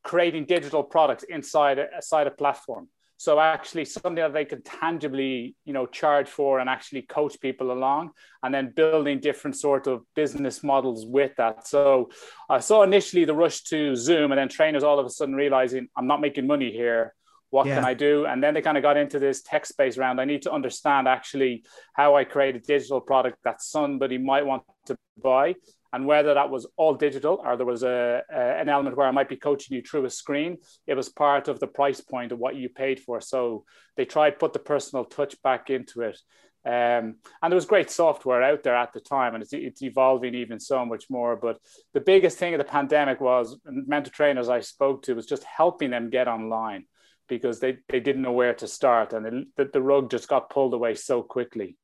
creating 0.04 0.46
digital 0.46 0.84
products 0.84 1.24
inside 1.24 1.80
a, 1.80 1.88
inside 1.96 2.28
a 2.28 2.32
platform. 2.32 2.88
So 3.20 3.38
actually 3.38 3.84
something 3.84 4.16
that 4.16 4.32
they 4.32 4.46
can 4.46 4.62
tangibly, 4.62 5.54
you 5.66 5.74
know, 5.74 5.86
charge 5.86 6.30
for 6.30 6.60
and 6.60 6.70
actually 6.70 7.02
coach 7.02 7.38
people 7.42 7.74
along 7.74 8.12
and 8.44 8.54
then 8.54 8.72
building 8.74 9.20
different 9.20 9.58
sort 9.58 9.88
of 9.88 10.04
business 10.16 10.64
models 10.64 11.06
with 11.06 11.36
that. 11.36 11.68
So 11.68 12.12
I 12.50 12.60
saw 12.60 12.84
initially 12.84 13.26
the 13.26 13.36
rush 13.36 13.64
to 13.64 13.94
Zoom 13.94 14.32
and 14.32 14.40
then 14.40 14.48
trainers 14.48 14.86
all 14.86 15.00
of 15.00 15.06
a 15.06 15.10
sudden 15.10 15.36
realizing 15.36 15.90
I'm 15.98 16.08
not 16.08 16.22
making 16.22 16.48
money 16.48 16.72
here. 16.72 17.14
What 17.50 17.68
yeah. 17.68 17.76
can 17.76 17.84
I 17.84 17.94
do? 17.94 18.26
And 18.26 18.42
then 18.42 18.54
they 18.54 18.62
kind 18.62 18.78
of 18.78 18.84
got 18.84 18.96
into 18.96 19.20
this 19.20 19.42
tech 19.42 19.66
space 19.66 19.98
round. 19.98 20.22
I 20.22 20.26
need 20.26 20.44
to 20.44 20.54
understand 20.54 21.10
actually 21.10 21.66
how 21.92 22.16
I 22.16 22.24
create 22.24 22.56
a 22.56 22.60
digital 22.60 23.02
product 23.02 23.40
that 23.44 23.62
somebody 23.62 24.18
might 24.18 24.46
want 24.46 24.64
to 24.86 24.96
buy 25.22 25.56
and 25.92 26.06
whether 26.06 26.34
that 26.34 26.50
was 26.50 26.68
all 26.78 26.94
digital 26.94 27.42
or 27.44 27.58
there 27.58 27.66
was 27.66 27.84
a, 27.84 28.22
a, 28.32 28.40
an 28.40 28.70
element 28.70 28.96
where 28.96 29.08
I 29.08 29.12
might 29.12 29.30
be 29.30 29.36
coaching 29.36 29.76
you 29.76 29.82
through 29.82 30.06
a 30.06 30.10
screen, 30.10 30.58
it 30.88 30.94
was 30.94 31.10
part 31.10 31.48
of 31.48 31.60
the 31.60 31.68
price 31.68 32.02
point 32.02 32.32
of 32.32 32.40
what 32.40 32.56
you 32.56 32.70
paid 32.70 33.00
for. 33.00 33.22
So 33.22 33.66
they 33.98 34.06
tried 34.06 34.40
put 34.40 34.54
the 34.54 34.60
personal 34.60 35.06
touch 35.06 35.42
back 35.42 35.70
into 35.70 36.02
it. 36.02 36.20
Um, 36.66 37.16
and 37.42 37.52
there 37.52 37.56
was 37.56 37.66
great 37.66 37.90
software 37.90 38.44
out 38.44 38.64
there 38.64 38.76
at 38.76 38.92
the 38.94 39.00
time, 39.00 39.34
and 39.34 39.42
it's, 39.42 39.54
it's 39.54 39.82
evolving 39.82 40.36
even 40.36 40.60
so 40.60 40.86
much 40.86 41.10
more. 41.10 41.36
But 41.36 41.58
the 41.94 42.02
biggest 42.02 42.38
thing 42.38 42.54
of 42.54 42.58
the 42.58 42.66
pandemic 42.66 43.22
was 43.22 43.58
mental 43.66 44.12
trainers 44.12 44.50
I 44.50 44.60
spoke 44.60 45.04
to 45.04 45.16
was 45.16 45.26
just 45.26 45.44
helping 45.44 45.90
them 45.90 46.10
get 46.10 46.28
online 46.28 46.86
because 47.30 47.60
they, 47.60 47.78
they 47.88 48.00
didn't 48.00 48.24
know 48.24 48.34
where 48.34 48.56
to 48.56 48.68
start, 48.68 49.14
and 49.14 49.48
the, 49.56 49.70
the 49.72 49.82
rug 49.82 50.12
just 50.12 50.28
got 50.28 50.50
pulled 50.50 50.74
away 50.74 50.96
so 50.96 51.24
quickly. 51.24 51.78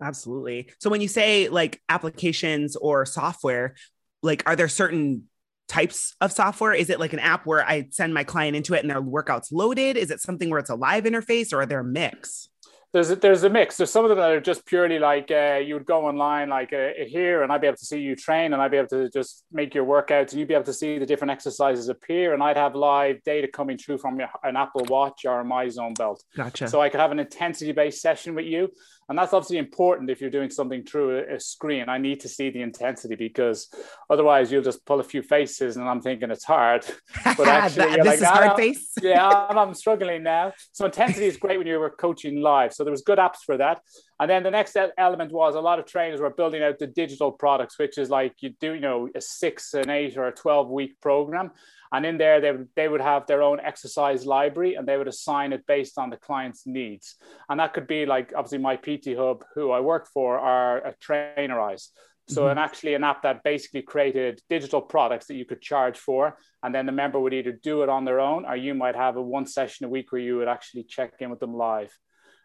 Absolutely. 0.00 0.70
So 0.80 0.90
when 0.90 1.00
you 1.00 1.08
say 1.08 1.48
like 1.48 1.80
applications 1.88 2.76
or 2.76 3.06
software, 3.06 3.74
like 4.22 4.42
are 4.46 4.56
there 4.56 4.68
certain 4.68 5.24
types 5.68 6.14
of 6.20 6.32
software? 6.32 6.72
Is 6.72 6.90
it 6.90 7.00
like 7.00 7.12
an 7.12 7.18
app 7.18 7.46
where 7.46 7.64
I 7.64 7.88
send 7.90 8.12
my 8.12 8.24
client 8.24 8.56
into 8.56 8.74
it 8.74 8.80
and 8.80 8.90
their 8.90 9.02
workouts 9.02 9.52
loaded? 9.52 9.96
Is 9.96 10.10
it 10.10 10.20
something 10.20 10.50
where 10.50 10.58
it's 10.58 10.70
a 10.70 10.74
live 10.74 11.04
interface 11.04 11.52
or 11.52 11.60
are 11.60 11.66
there 11.66 11.80
a 11.80 11.84
mix? 11.84 12.48
there's 12.94 13.10
a, 13.10 13.16
there's 13.16 13.42
a 13.42 13.50
mix. 13.50 13.76
There's 13.76 13.90
some 13.90 14.04
of 14.04 14.08
them 14.08 14.18
that 14.18 14.30
are 14.30 14.40
just 14.40 14.64
purely 14.66 15.00
like 15.00 15.28
uh, 15.28 15.56
you 15.56 15.74
would 15.74 15.84
go 15.84 16.06
online 16.06 16.48
like 16.48 16.72
uh, 16.72 16.90
here, 17.04 17.42
and 17.42 17.52
I'd 17.52 17.60
be 17.60 17.66
able 17.66 17.76
to 17.76 17.84
see 17.84 17.98
you 17.98 18.14
train, 18.14 18.52
and 18.52 18.62
I'd 18.62 18.70
be 18.70 18.76
able 18.76 18.88
to 18.90 19.10
just 19.10 19.44
make 19.50 19.74
your 19.74 19.84
workouts, 19.84 20.30
and 20.30 20.34
you'd 20.34 20.46
be 20.46 20.54
able 20.54 20.64
to 20.66 20.72
see 20.72 20.98
the 20.98 21.04
different 21.04 21.32
exercises 21.32 21.88
appear, 21.88 22.34
and 22.34 22.42
I'd 22.42 22.56
have 22.56 22.76
live 22.76 23.20
data 23.24 23.48
coming 23.48 23.78
through 23.78 23.98
from 23.98 24.20
an 24.44 24.56
Apple 24.56 24.86
Watch 24.88 25.24
or 25.24 25.40
a 25.40 25.44
MyZone 25.44 25.98
belt. 25.98 26.22
Gotcha. 26.36 26.68
So 26.68 26.80
I 26.80 26.88
could 26.88 27.00
have 27.00 27.10
an 27.10 27.18
intensity 27.18 27.72
based 27.72 28.00
session 28.00 28.36
with 28.36 28.46
you, 28.46 28.68
and 29.08 29.18
that's 29.18 29.32
obviously 29.32 29.58
important 29.58 30.10
if 30.10 30.20
you're 30.20 30.30
doing 30.30 30.50
something 30.50 30.82
through 30.84 31.24
a, 31.28 31.38
screen. 31.38 31.88
I 31.88 31.98
need 31.98 32.20
to 32.20 32.28
see 32.28 32.50
the 32.50 32.62
intensity 32.62 33.16
because 33.16 33.68
otherwise 34.08 34.50
you'll 34.50 34.62
just 34.62 34.84
pull 34.86 35.00
a 35.00 35.04
few 35.04 35.22
faces, 35.22 35.76
and 35.76 35.88
I'm 35.88 36.00
thinking 36.00 36.30
it's 36.30 36.44
hard. 36.44 36.84
But 37.36 37.48
actually, 37.48 37.96
this 37.96 38.06
like, 38.06 38.18
is 38.18 38.24
hard 38.24 38.50
ah, 38.50 38.56
face. 38.56 38.92
yeah, 39.02 39.26
I'm, 39.26 39.58
I'm 39.58 39.74
struggling 39.74 40.22
now. 40.22 40.52
So 40.72 40.84
intensity 40.84 41.26
is 41.26 41.36
great 41.36 41.58
when 41.58 41.66
you 41.66 41.78
were 41.78 41.90
coaching 41.90 42.40
live. 42.40 42.72
So 42.72 42.84
there 42.84 42.90
was 42.90 43.02
good 43.02 43.18
apps 43.18 43.38
for 43.44 43.56
that. 43.56 43.80
And 44.20 44.30
then 44.30 44.42
the 44.42 44.50
next 44.50 44.76
element 44.96 45.32
was 45.32 45.54
a 45.54 45.60
lot 45.60 45.78
of 45.78 45.86
trainers 45.86 46.20
were 46.20 46.30
building 46.30 46.62
out 46.62 46.78
the 46.78 46.86
digital 46.86 47.32
products, 47.32 47.78
which 47.78 47.98
is 47.98 48.10
like 48.10 48.34
you 48.40 48.54
do, 48.60 48.74
you 48.74 48.80
know, 48.80 49.08
a 49.14 49.20
six, 49.20 49.74
an 49.74 49.90
eight, 49.90 50.16
or 50.16 50.28
a 50.28 50.32
12 50.32 50.70
week 50.70 51.00
program. 51.00 51.50
And 51.94 52.04
in 52.04 52.18
there, 52.18 52.40
they 52.40 52.50
would, 52.50 52.68
they 52.74 52.88
would 52.88 53.00
have 53.00 53.24
their 53.28 53.40
own 53.40 53.60
exercise 53.60 54.26
library 54.26 54.74
and 54.74 54.86
they 54.86 54.96
would 54.96 55.06
assign 55.06 55.52
it 55.52 55.64
based 55.68 55.96
on 55.96 56.10
the 56.10 56.16
client's 56.16 56.66
needs. 56.66 57.14
And 57.48 57.60
that 57.60 57.72
could 57.72 57.86
be 57.86 58.04
like, 58.04 58.32
obviously, 58.36 58.58
my 58.58 58.74
PT 58.74 59.16
Hub, 59.16 59.44
who 59.54 59.70
I 59.70 59.78
work 59.78 60.08
for, 60.12 60.36
are 60.36 60.78
a 60.78 60.94
Trainerize. 60.94 61.90
So, 62.26 62.40
mm-hmm. 62.40 62.50
and 62.50 62.58
actually, 62.58 62.94
an 62.94 63.04
app 63.04 63.22
that 63.22 63.44
basically 63.44 63.82
created 63.82 64.40
digital 64.50 64.82
products 64.82 65.26
that 65.26 65.36
you 65.36 65.44
could 65.44 65.62
charge 65.62 65.96
for. 65.96 66.36
And 66.64 66.74
then 66.74 66.84
the 66.84 66.90
member 66.90 67.20
would 67.20 67.32
either 67.32 67.52
do 67.52 67.84
it 67.84 67.88
on 67.88 68.04
their 68.04 68.18
own 68.18 68.44
or 68.44 68.56
you 68.56 68.74
might 68.74 68.96
have 68.96 69.14
a 69.16 69.22
one 69.22 69.46
session 69.46 69.86
a 69.86 69.88
week 69.88 70.10
where 70.10 70.20
you 70.20 70.38
would 70.38 70.48
actually 70.48 70.82
check 70.82 71.12
in 71.20 71.30
with 71.30 71.38
them 71.38 71.54
live. 71.54 71.96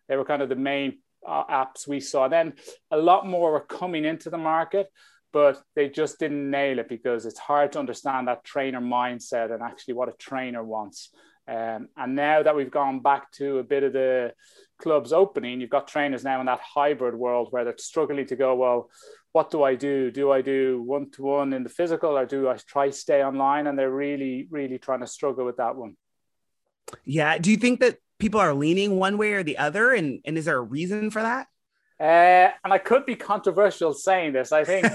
They 0.09 0.15
were 0.15 0.25
kind 0.25 0.43
of 0.43 0.49
the 0.49 0.55
main 0.55 0.99
uh, 1.27 1.45
apps 1.45 1.87
we 1.87 2.01
saw. 2.01 2.27
Then 2.27 2.53
a 2.91 2.97
lot 2.97 3.25
more 3.25 3.51
were 3.51 3.61
coming 3.61 4.05
into 4.05 4.29
the 4.29 4.37
market, 4.37 4.89
but 5.31 5.61
they 5.75 5.89
just 5.89 6.19
didn't 6.19 6.49
nail 6.49 6.79
it 6.79 6.89
because 6.89 7.25
it's 7.25 7.39
hard 7.39 7.71
to 7.73 7.79
understand 7.79 8.27
that 8.27 8.43
trainer 8.43 8.81
mindset 8.81 9.53
and 9.53 9.61
actually 9.61 9.93
what 9.93 10.09
a 10.09 10.13
trainer 10.13 10.63
wants. 10.63 11.09
Um, 11.47 11.89
and 11.97 12.15
now 12.15 12.43
that 12.43 12.55
we've 12.55 12.71
gone 12.71 12.99
back 12.99 13.31
to 13.33 13.57
a 13.57 13.63
bit 13.63 13.83
of 13.83 13.93
the 13.93 14.33
clubs 14.79 15.13
opening, 15.13 15.61
you've 15.61 15.69
got 15.69 15.87
trainers 15.87 16.23
now 16.23 16.39
in 16.39 16.45
that 16.45 16.61
hybrid 16.61 17.15
world 17.15 17.47
where 17.51 17.63
they're 17.63 17.77
struggling 17.77 18.27
to 18.27 18.35
go, 18.35 18.55
well, 18.55 18.89
what 19.31 19.49
do 19.49 19.63
I 19.63 19.75
do? 19.75 20.11
Do 20.11 20.31
I 20.31 20.41
do 20.41 20.81
one 20.81 21.09
to 21.11 21.23
one 21.23 21.53
in 21.53 21.63
the 21.63 21.69
physical 21.69 22.17
or 22.17 22.25
do 22.25 22.49
I 22.49 22.57
try 22.57 22.89
stay 22.89 23.23
online? 23.23 23.67
And 23.67 23.77
they're 23.77 23.91
really, 23.91 24.47
really 24.49 24.77
trying 24.77 25.01
to 25.01 25.07
struggle 25.07 25.45
with 25.45 25.57
that 25.57 25.75
one. 25.75 25.95
Yeah. 27.05 27.37
Do 27.37 27.51
you 27.51 27.57
think 27.57 27.79
that 27.79 27.97
people 28.19 28.39
are 28.39 28.53
leaning 28.53 28.97
one 28.97 29.17
way 29.17 29.33
or 29.33 29.43
the 29.43 29.57
other 29.57 29.91
and, 29.91 30.21
and 30.25 30.37
is 30.37 30.45
there 30.45 30.57
a 30.57 30.61
reason 30.61 31.09
for 31.11 31.21
that 31.21 31.47
uh, 31.99 32.51
and 32.63 32.71
I 32.71 32.77
could 32.77 33.05
be 33.05 33.15
controversial 33.15 33.93
saying 33.93 34.33
this. 34.33 34.51
I 34.51 34.63
think 34.63 34.85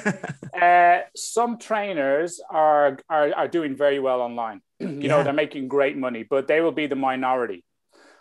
uh, 0.61 1.01
some 1.15 1.59
trainers 1.59 2.41
are, 2.49 2.99
are 3.11 3.35
are 3.35 3.49
doing 3.49 3.77
very 3.77 3.99
well 3.99 4.21
online. 4.23 4.63
you 4.81 4.89
yeah. 4.89 5.09
know, 5.09 5.23
they're 5.23 5.33
making 5.33 5.69
great 5.69 5.97
money, 5.97 6.25
but 6.29 6.47
they 6.47 6.61
will 6.61 6.73
be 6.73 6.87
the 6.87 6.97
minority. 6.97 7.65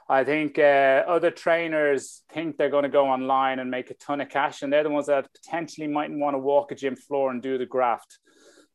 I 0.09 0.25
think 0.25 0.59
uh, 0.59 1.03
other 1.07 1.31
trainers 1.31 2.23
think 2.33 2.57
they're 2.57 2.69
going 2.69 2.83
to 2.83 2.89
go 2.89 3.07
online 3.07 3.59
and 3.59 3.71
make 3.71 3.89
a 3.89 3.93
ton 3.93 4.19
of 4.19 4.29
cash, 4.29 4.61
and 4.61 4.71
they're 4.71 4.83
the 4.83 4.89
ones 4.89 5.07
that 5.07 5.29
potentially 5.33 5.87
mightn't 5.87 6.19
want 6.19 6.33
to 6.33 6.39
walk 6.39 6.71
a 6.71 6.75
gym 6.75 6.97
floor 6.97 7.31
and 7.31 7.41
do 7.41 7.57
the 7.57 7.65
graft. 7.65 8.19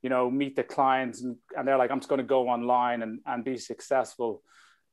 You 0.00 0.08
know, 0.08 0.30
meet 0.30 0.56
the 0.56 0.62
clients, 0.62 1.22
and, 1.22 1.36
and 1.56 1.68
they're 1.68 1.76
like, 1.76 1.90
I'm 1.90 1.98
just 1.98 2.08
going 2.08 2.20
to 2.20 2.24
go 2.24 2.48
online 2.48 3.02
and, 3.02 3.20
and 3.26 3.44
be 3.44 3.58
successful. 3.58 4.42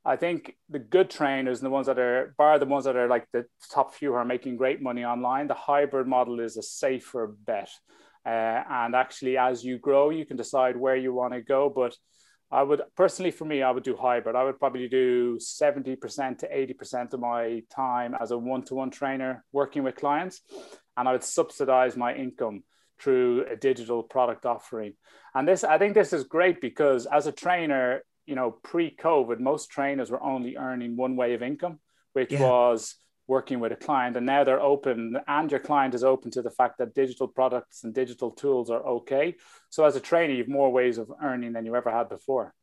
I 0.06 0.14
think 0.14 0.54
the 0.70 0.78
good 0.78 1.10
trainers 1.10 1.58
and 1.58 1.66
the 1.66 1.70
ones 1.70 1.88
that 1.88 1.98
are, 1.98 2.32
bar 2.38 2.60
the 2.60 2.64
ones 2.64 2.84
that 2.84 2.94
are 2.94 3.08
like 3.08 3.26
the 3.32 3.44
top 3.72 3.92
few 3.92 4.10
who 4.10 4.14
are 4.14 4.24
making 4.24 4.56
great 4.56 4.80
money 4.80 5.04
online, 5.04 5.48
the 5.48 5.54
hybrid 5.54 6.06
model 6.06 6.38
is 6.38 6.56
a 6.56 6.62
safer 6.62 7.34
bet. 7.44 7.68
Uh, 8.24 8.62
and 8.70 8.94
actually, 8.94 9.36
as 9.36 9.64
you 9.64 9.78
grow, 9.78 10.10
you 10.10 10.24
can 10.24 10.36
decide 10.36 10.76
where 10.76 10.94
you 10.94 11.12
want 11.12 11.32
to 11.32 11.40
go. 11.40 11.68
But 11.68 11.96
I 12.52 12.62
would 12.62 12.82
personally, 12.96 13.32
for 13.32 13.44
me, 13.46 13.62
I 13.62 13.72
would 13.72 13.82
do 13.82 13.96
hybrid. 13.96 14.36
I 14.36 14.44
would 14.44 14.60
probably 14.60 14.88
do 14.88 15.38
70% 15.38 16.38
to 16.38 16.48
80% 16.48 17.12
of 17.12 17.20
my 17.20 17.62
time 17.74 18.14
as 18.20 18.30
a 18.30 18.38
one 18.38 18.62
to 18.66 18.76
one 18.76 18.90
trainer 18.90 19.44
working 19.50 19.82
with 19.82 19.96
clients. 19.96 20.40
And 20.96 21.08
I 21.08 21.12
would 21.12 21.24
subsidize 21.24 21.96
my 21.96 22.14
income 22.14 22.62
through 23.00 23.46
a 23.50 23.56
digital 23.56 24.04
product 24.04 24.46
offering. 24.46 24.94
And 25.34 25.48
this, 25.48 25.64
I 25.64 25.78
think 25.78 25.94
this 25.94 26.12
is 26.12 26.24
great 26.24 26.60
because 26.60 27.06
as 27.06 27.26
a 27.26 27.32
trainer, 27.32 28.02
you 28.26 28.34
know, 28.34 28.50
pre-COVID, 28.50 29.40
most 29.40 29.70
trainers 29.70 30.10
were 30.10 30.22
only 30.22 30.56
earning 30.56 30.96
one 30.96 31.16
way 31.16 31.34
of 31.34 31.42
income, 31.42 31.78
which 32.12 32.32
yeah. 32.32 32.40
was 32.40 32.96
working 33.28 33.60
with 33.60 33.72
a 33.72 33.76
client. 33.76 34.16
And 34.16 34.26
now 34.26 34.44
they're 34.44 34.60
open, 34.60 35.16
and 35.26 35.50
your 35.50 35.60
client 35.60 35.94
is 35.94 36.04
open 36.04 36.30
to 36.32 36.42
the 36.42 36.50
fact 36.50 36.78
that 36.78 36.94
digital 36.94 37.28
products 37.28 37.84
and 37.84 37.94
digital 37.94 38.30
tools 38.30 38.70
are 38.70 38.84
okay. 38.86 39.34
So 39.70 39.84
as 39.84 39.96
a 39.96 40.00
trainer, 40.00 40.32
you 40.32 40.44
have 40.44 40.48
more 40.48 40.72
ways 40.72 40.98
of 40.98 41.10
earning 41.22 41.52
than 41.52 41.66
you 41.66 41.74
ever 41.74 41.90
had 41.90 42.08
before. 42.08 42.54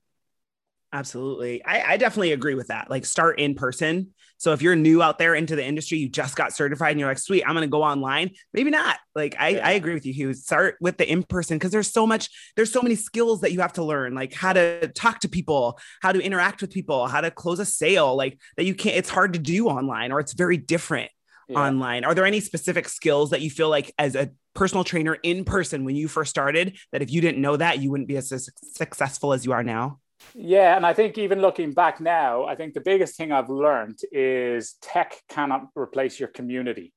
Absolutely. 0.93 1.65
I, 1.65 1.93
I, 1.93 1.97
definitely 1.97 2.33
agree 2.33 2.53
with 2.53 2.67
that. 2.67 2.87
Like 2.87 3.03
start 3.03 3.39
in 3.39 3.55
person. 3.55 4.13
So 4.37 4.53
if 4.53 4.61
you're 4.61 4.75
new 4.75 5.01
out 5.01 5.17
there 5.17 5.33
into 5.33 5.55
the 5.55 5.65
industry, 5.65 5.97
you 5.97 6.07
just 6.07 6.35
got 6.35 6.53
certified 6.53 6.91
and 6.91 6.99
you're 6.99 7.09
like, 7.09 7.17
sweet, 7.17 7.43
I'm 7.43 7.55
going 7.55 7.67
to 7.67 7.71
go 7.71 7.81
online. 7.81 8.29
Maybe 8.53 8.69
not. 8.69 8.99
Like 9.15 9.35
I, 9.39 9.49
yeah. 9.49 9.67
I 9.67 9.71
agree 9.71 9.95
with 9.95 10.05
you, 10.05 10.13
Hugh. 10.13 10.35
Start 10.35 10.75
with 10.79 10.97
the 10.97 11.11
in 11.11 11.23
person 11.23 11.57
because 11.57 11.71
there's 11.71 11.91
so 11.91 12.05
much, 12.05 12.29
there's 12.55 12.71
so 12.71 12.83
many 12.83 12.93
skills 12.93 13.41
that 13.41 13.51
you 13.51 13.61
have 13.61 13.73
to 13.73 13.83
learn, 13.83 14.13
like 14.13 14.33
how 14.33 14.53
to 14.53 14.87
talk 14.89 15.21
to 15.21 15.29
people, 15.29 15.79
how 16.03 16.11
to 16.11 16.21
interact 16.21 16.61
with 16.61 16.69
people, 16.69 17.07
how 17.07 17.21
to 17.21 17.31
close 17.31 17.59
a 17.59 17.65
sale, 17.65 18.15
like 18.15 18.37
that 18.57 18.65
you 18.65 18.75
can't, 18.75 18.95
it's 18.95 19.09
hard 19.09 19.33
to 19.33 19.39
do 19.39 19.69
online 19.69 20.11
or 20.11 20.19
it's 20.19 20.33
very 20.33 20.57
different 20.57 21.09
yeah. 21.47 21.57
online. 21.57 22.03
Are 22.03 22.13
there 22.13 22.25
any 22.25 22.39
specific 22.39 22.87
skills 22.87 23.31
that 23.31 23.41
you 23.41 23.49
feel 23.49 23.69
like 23.69 23.91
as 23.97 24.15
a 24.15 24.29
personal 24.53 24.83
trainer 24.83 25.15
in 25.23 25.43
person 25.43 25.85
when 25.85 25.95
you 25.95 26.07
first 26.07 26.29
started 26.29 26.77
that 26.91 27.01
if 27.01 27.09
you 27.09 27.19
didn't 27.19 27.41
know 27.41 27.57
that, 27.57 27.79
you 27.79 27.89
wouldn't 27.89 28.07
be 28.07 28.17
as 28.17 28.29
successful 28.75 29.33
as 29.33 29.43
you 29.43 29.53
are 29.53 29.63
now? 29.63 29.99
Yeah, 30.35 30.75
and 30.75 30.85
I 30.85 30.93
think 30.93 31.17
even 31.17 31.41
looking 31.41 31.73
back 31.73 32.01
now, 32.01 32.45
I 32.45 32.55
think 32.55 32.73
the 32.73 32.81
biggest 32.81 33.15
thing 33.15 33.31
I've 33.31 33.49
learned 33.49 33.99
is 34.11 34.75
tech 34.81 35.21
cannot 35.29 35.67
replace 35.75 36.19
your 36.19 36.29
community. 36.29 36.93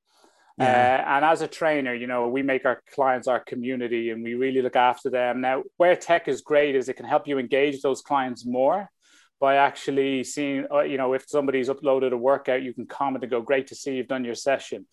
Yeah. 0.58 1.04
Uh, 1.06 1.10
and 1.16 1.24
as 1.24 1.42
a 1.42 1.48
trainer, 1.48 1.94
you 1.94 2.06
know, 2.06 2.28
we 2.28 2.42
make 2.42 2.64
our 2.64 2.82
clients 2.94 3.28
our 3.28 3.40
community 3.40 4.10
and 4.10 4.22
we 4.22 4.34
really 4.34 4.62
look 4.62 4.76
after 4.76 5.10
them. 5.10 5.42
Now, 5.42 5.64
where 5.76 5.94
tech 5.96 6.28
is 6.28 6.40
great 6.40 6.74
is 6.74 6.88
it 6.88 6.96
can 6.96 7.04
help 7.04 7.28
you 7.28 7.38
engage 7.38 7.82
those 7.82 8.00
clients 8.00 8.46
more 8.46 8.90
by 9.38 9.56
actually 9.56 10.24
seeing, 10.24 10.66
uh, 10.72 10.80
you 10.80 10.96
know, 10.96 11.12
if 11.12 11.28
somebody's 11.28 11.68
uploaded 11.68 12.12
a 12.12 12.16
workout, 12.16 12.62
you 12.62 12.72
can 12.72 12.86
comment 12.86 13.22
and 13.22 13.30
go, 13.30 13.42
great 13.42 13.66
to 13.66 13.74
see 13.74 13.96
you've 13.96 14.08
done 14.08 14.24
your 14.24 14.34
session. 14.34 14.86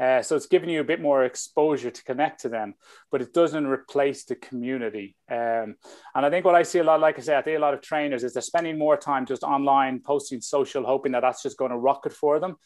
Uh, 0.00 0.20
so 0.22 0.34
it's 0.34 0.46
giving 0.46 0.68
you 0.68 0.80
a 0.80 0.84
bit 0.84 1.00
more 1.00 1.24
exposure 1.24 1.90
to 1.90 2.04
connect 2.04 2.40
to 2.40 2.48
them, 2.48 2.74
but 3.12 3.22
it 3.22 3.32
doesn't 3.32 3.66
replace 3.66 4.24
the 4.24 4.34
community. 4.34 5.14
Um, 5.30 5.76
and 6.14 6.26
I 6.26 6.30
think 6.30 6.44
what 6.44 6.56
I 6.56 6.64
see 6.64 6.80
a 6.80 6.84
lot, 6.84 7.00
like 7.00 7.18
I 7.18 7.22
say, 7.22 7.36
I 7.36 7.42
think 7.42 7.56
a 7.56 7.60
lot 7.60 7.74
of 7.74 7.80
trainers 7.80 8.24
is 8.24 8.32
they're 8.32 8.42
spending 8.42 8.76
more 8.76 8.96
time 8.96 9.24
just 9.24 9.44
online, 9.44 10.00
posting 10.00 10.40
social, 10.40 10.84
hoping 10.84 11.12
that 11.12 11.20
that's 11.20 11.42
just 11.42 11.58
going 11.58 11.70
to 11.70 11.76
rocket 11.76 12.12
for 12.12 12.40
them 12.40 12.56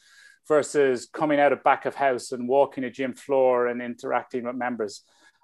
versus 0.48 1.06
coming 1.12 1.38
out 1.38 1.52
of 1.52 1.62
back 1.62 1.84
of 1.84 1.94
house 1.94 2.32
and 2.32 2.48
walking 2.48 2.84
a 2.84 2.90
gym 2.90 3.12
floor 3.12 3.66
and 3.66 3.82
interacting 3.82 4.44
with 4.44 4.56
members. 4.56 5.02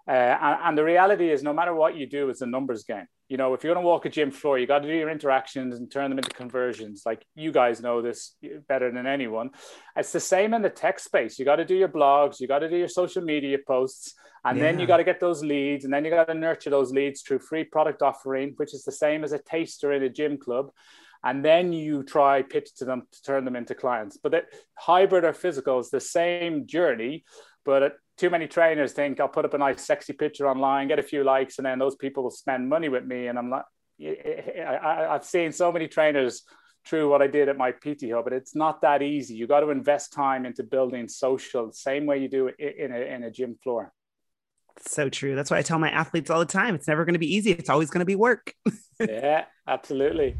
Uh, 0.08 0.10
and, 0.10 0.58
and, 0.64 0.78
the 0.78 0.84
reality 0.84 1.30
is, 1.30 1.42
no 1.42 1.52
matter 1.52 1.74
what 1.74 1.96
you 1.96 2.06
do, 2.06 2.28
it's 2.30 2.40
a 2.40 2.46
numbers 2.46 2.84
game. 2.84 3.06
You 3.28 3.38
know, 3.38 3.54
if 3.54 3.64
you're 3.64 3.72
going 3.74 3.82
to 3.82 3.88
walk 3.88 4.04
a 4.04 4.10
gym 4.10 4.30
floor, 4.30 4.58
you 4.58 4.66
got 4.66 4.80
to 4.80 4.88
do 4.88 4.94
your 4.94 5.08
interactions 5.08 5.76
and 5.76 5.90
turn 5.90 6.10
them 6.10 6.18
into 6.18 6.30
conversions. 6.30 7.02
Like 7.06 7.24
you 7.34 7.52
guys 7.52 7.80
know 7.80 8.02
this 8.02 8.36
better 8.68 8.90
than 8.92 9.06
anyone. 9.06 9.50
It's 9.96 10.12
the 10.12 10.20
same 10.20 10.52
in 10.52 10.62
the 10.62 10.70
tech 10.70 10.98
space. 10.98 11.38
You 11.38 11.44
got 11.44 11.56
to 11.56 11.64
do 11.64 11.74
your 11.74 11.88
blogs, 11.88 12.38
you 12.38 12.46
got 12.46 12.58
to 12.58 12.68
do 12.68 12.76
your 12.76 12.88
social 12.88 13.22
media 13.22 13.58
posts, 13.66 14.14
and 14.44 14.58
yeah. 14.58 14.64
then 14.64 14.78
you 14.78 14.86
got 14.86 14.98
to 14.98 15.04
get 15.04 15.20
those 15.20 15.42
leads, 15.42 15.84
and 15.84 15.92
then 15.92 16.04
you 16.04 16.10
got 16.10 16.28
to 16.28 16.34
nurture 16.34 16.70
those 16.70 16.92
leads 16.92 17.22
through 17.22 17.38
free 17.38 17.64
product 17.64 18.02
offering, 18.02 18.52
which 18.56 18.74
is 18.74 18.84
the 18.84 18.92
same 18.92 19.24
as 19.24 19.32
a 19.32 19.38
taster 19.38 19.92
in 19.92 20.02
a 20.02 20.10
gym 20.10 20.36
club 20.36 20.70
and 21.24 21.42
then 21.42 21.72
you 21.72 22.02
try 22.02 22.42
pitch 22.42 22.74
to 22.76 22.84
them 22.84 23.06
to 23.10 23.22
turn 23.22 23.46
them 23.46 23.56
into 23.56 23.74
clients. 23.74 24.18
But 24.22 24.32
that 24.32 24.44
hybrid 24.74 25.24
or 25.24 25.32
physical 25.32 25.78
is 25.78 25.88
the 25.88 26.00
same 26.00 26.66
journey, 26.66 27.24
but 27.64 27.94
too 28.16 28.30
many 28.30 28.46
trainers 28.46 28.92
think 28.92 29.20
I'll 29.20 29.28
put 29.28 29.44
up 29.44 29.54
a 29.54 29.58
nice 29.58 29.84
sexy 29.84 30.12
picture 30.12 30.48
online, 30.48 30.88
get 30.88 30.98
a 30.98 31.02
few 31.02 31.24
likes, 31.24 31.58
and 31.58 31.66
then 31.66 31.78
those 31.78 31.96
people 31.96 32.22
will 32.22 32.30
spend 32.30 32.68
money 32.68 32.88
with 32.88 33.04
me. 33.04 33.26
And 33.26 33.38
I'm 33.38 33.50
like, 33.50 33.64
I, 34.00 35.08
have 35.12 35.24
seen 35.24 35.52
so 35.52 35.72
many 35.72 35.88
trainers 35.88 36.42
through 36.86 37.08
what 37.08 37.22
I 37.22 37.26
did 37.26 37.48
at 37.48 37.56
my 37.56 37.72
PT 37.72 38.10
hub, 38.12 38.24
but 38.24 38.32
it's 38.32 38.54
not 38.54 38.82
that 38.82 39.02
easy. 39.02 39.34
You 39.34 39.46
got 39.46 39.60
to 39.60 39.70
invest 39.70 40.12
time 40.12 40.46
into 40.46 40.62
building 40.62 41.08
social, 41.08 41.72
same 41.72 42.06
way 42.06 42.18
you 42.18 42.28
do 42.28 42.50
in 42.58 42.92
a, 42.92 43.14
in 43.14 43.24
a 43.24 43.30
gym 43.30 43.56
floor. 43.62 43.92
So 44.86 45.08
true. 45.08 45.34
That's 45.34 45.50
why 45.50 45.58
I 45.58 45.62
tell 45.62 45.78
my 45.78 45.90
athletes 45.90 46.30
all 46.30 46.40
the 46.40 46.46
time. 46.46 46.74
It's 46.74 46.88
never 46.88 47.04
going 47.04 47.14
to 47.14 47.20
be 47.20 47.32
easy. 47.34 47.52
It's 47.52 47.70
always 47.70 47.90
going 47.90 48.00
to 48.00 48.06
be 48.06 48.16
work. 48.16 48.54
yeah, 49.00 49.44
absolutely. 49.66 50.36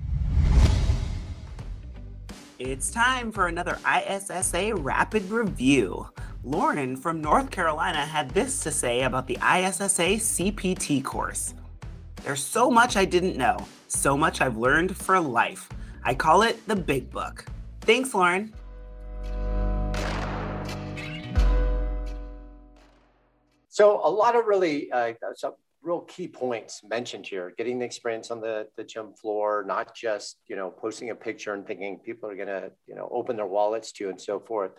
It's 2.58 2.90
time 2.90 3.32
for 3.32 3.46
another 3.46 3.78
ISSA 3.86 4.74
rapid 4.76 5.30
review. 5.30 6.06
Lauren 6.46 6.94
from 6.94 7.22
North 7.22 7.50
Carolina 7.50 8.04
had 8.04 8.28
this 8.30 8.62
to 8.62 8.70
say 8.70 9.04
about 9.04 9.26
the 9.26 9.36
ISSA 9.36 10.18
CPT 10.20 11.02
course. 11.02 11.54
There's 12.22 12.42
so 12.42 12.70
much 12.70 12.98
I 12.98 13.06
didn't 13.06 13.38
know, 13.38 13.56
so 13.88 14.14
much 14.14 14.42
I've 14.42 14.58
learned 14.58 14.94
for 14.94 15.18
life. 15.18 15.70
I 16.04 16.14
call 16.14 16.42
it 16.42 16.60
the 16.68 16.76
big 16.76 17.10
book. 17.10 17.46
Thanks, 17.80 18.12
Lauren. 18.12 18.52
So, 23.70 24.00
a 24.04 24.10
lot 24.10 24.36
of 24.36 24.44
really 24.44 24.92
uh, 24.92 25.14
real 25.82 26.00
key 26.00 26.28
points 26.28 26.82
mentioned 26.84 27.26
here 27.26 27.54
getting 27.56 27.78
the 27.78 27.86
experience 27.86 28.30
on 28.30 28.42
the, 28.42 28.66
the 28.76 28.84
gym 28.84 29.12
floor 29.12 29.64
not 29.66 29.94
just 29.94 30.38
you 30.46 30.56
know 30.56 30.70
posting 30.70 31.10
a 31.10 31.14
picture 31.14 31.52
and 31.52 31.66
thinking 31.66 31.98
people 31.98 32.28
are 32.28 32.34
going 32.34 32.48
to 32.48 32.70
you 32.86 32.94
know 32.94 33.06
open 33.12 33.36
their 33.36 33.46
wallets 33.46 33.92
to 33.92 34.08
and 34.08 34.18
so 34.18 34.40
forth 34.40 34.72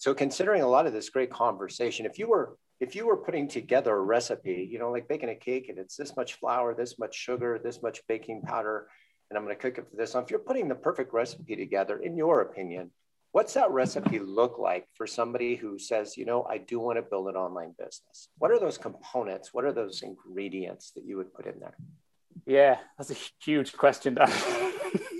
so 0.00 0.12
considering 0.12 0.62
a 0.62 0.66
lot 0.66 0.86
of 0.86 0.92
this 0.92 1.10
great 1.10 1.30
conversation 1.30 2.06
if 2.06 2.18
you 2.18 2.28
were 2.28 2.56
if 2.80 2.96
you 2.96 3.06
were 3.06 3.18
putting 3.18 3.46
together 3.46 3.94
a 3.94 4.00
recipe 4.00 4.68
you 4.68 4.78
know 4.78 4.90
like 4.90 5.06
baking 5.06 5.28
a 5.28 5.34
cake 5.34 5.68
and 5.68 5.78
it's 5.78 5.96
this 5.96 6.16
much 6.16 6.34
flour 6.34 6.74
this 6.74 6.98
much 6.98 7.14
sugar 7.14 7.60
this 7.62 7.80
much 7.82 8.00
baking 8.08 8.42
powder 8.42 8.88
and 9.30 9.38
i'm 9.38 9.44
going 9.44 9.54
to 9.54 9.62
cook 9.62 9.78
it 9.78 9.88
for 9.88 9.96
this 9.96 10.16
if 10.16 10.30
you're 10.30 10.40
putting 10.40 10.66
the 10.66 10.74
perfect 10.74 11.12
recipe 11.12 11.54
together 11.54 11.98
in 11.98 12.16
your 12.16 12.40
opinion 12.40 12.90
What's 13.32 13.54
that 13.54 13.70
recipe 13.70 14.18
look 14.18 14.58
like 14.58 14.88
for 14.94 15.06
somebody 15.06 15.54
who 15.54 15.78
says, 15.78 16.16
you 16.16 16.24
know, 16.24 16.44
I 16.50 16.58
do 16.58 16.80
want 16.80 16.98
to 16.98 17.02
build 17.02 17.28
an 17.28 17.36
online 17.36 17.74
business? 17.78 18.28
What 18.38 18.50
are 18.50 18.58
those 18.58 18.76
components? 18.76 19.54
What 19.54 19.64
are 19.64 19.72
those 19.72 20.02
ingredients 20.02 20.90
that 20.96 21.04
you 21.04 21.16
would 21.16 21.32
put 21.32 21.46
in 21.46 21.60
there? 21.60 21.76
Yeah, 22.44 22.78
that's 22.98 23.12
a 23.12 23.16
huge 23.40 23.76
question. 23.76 24.18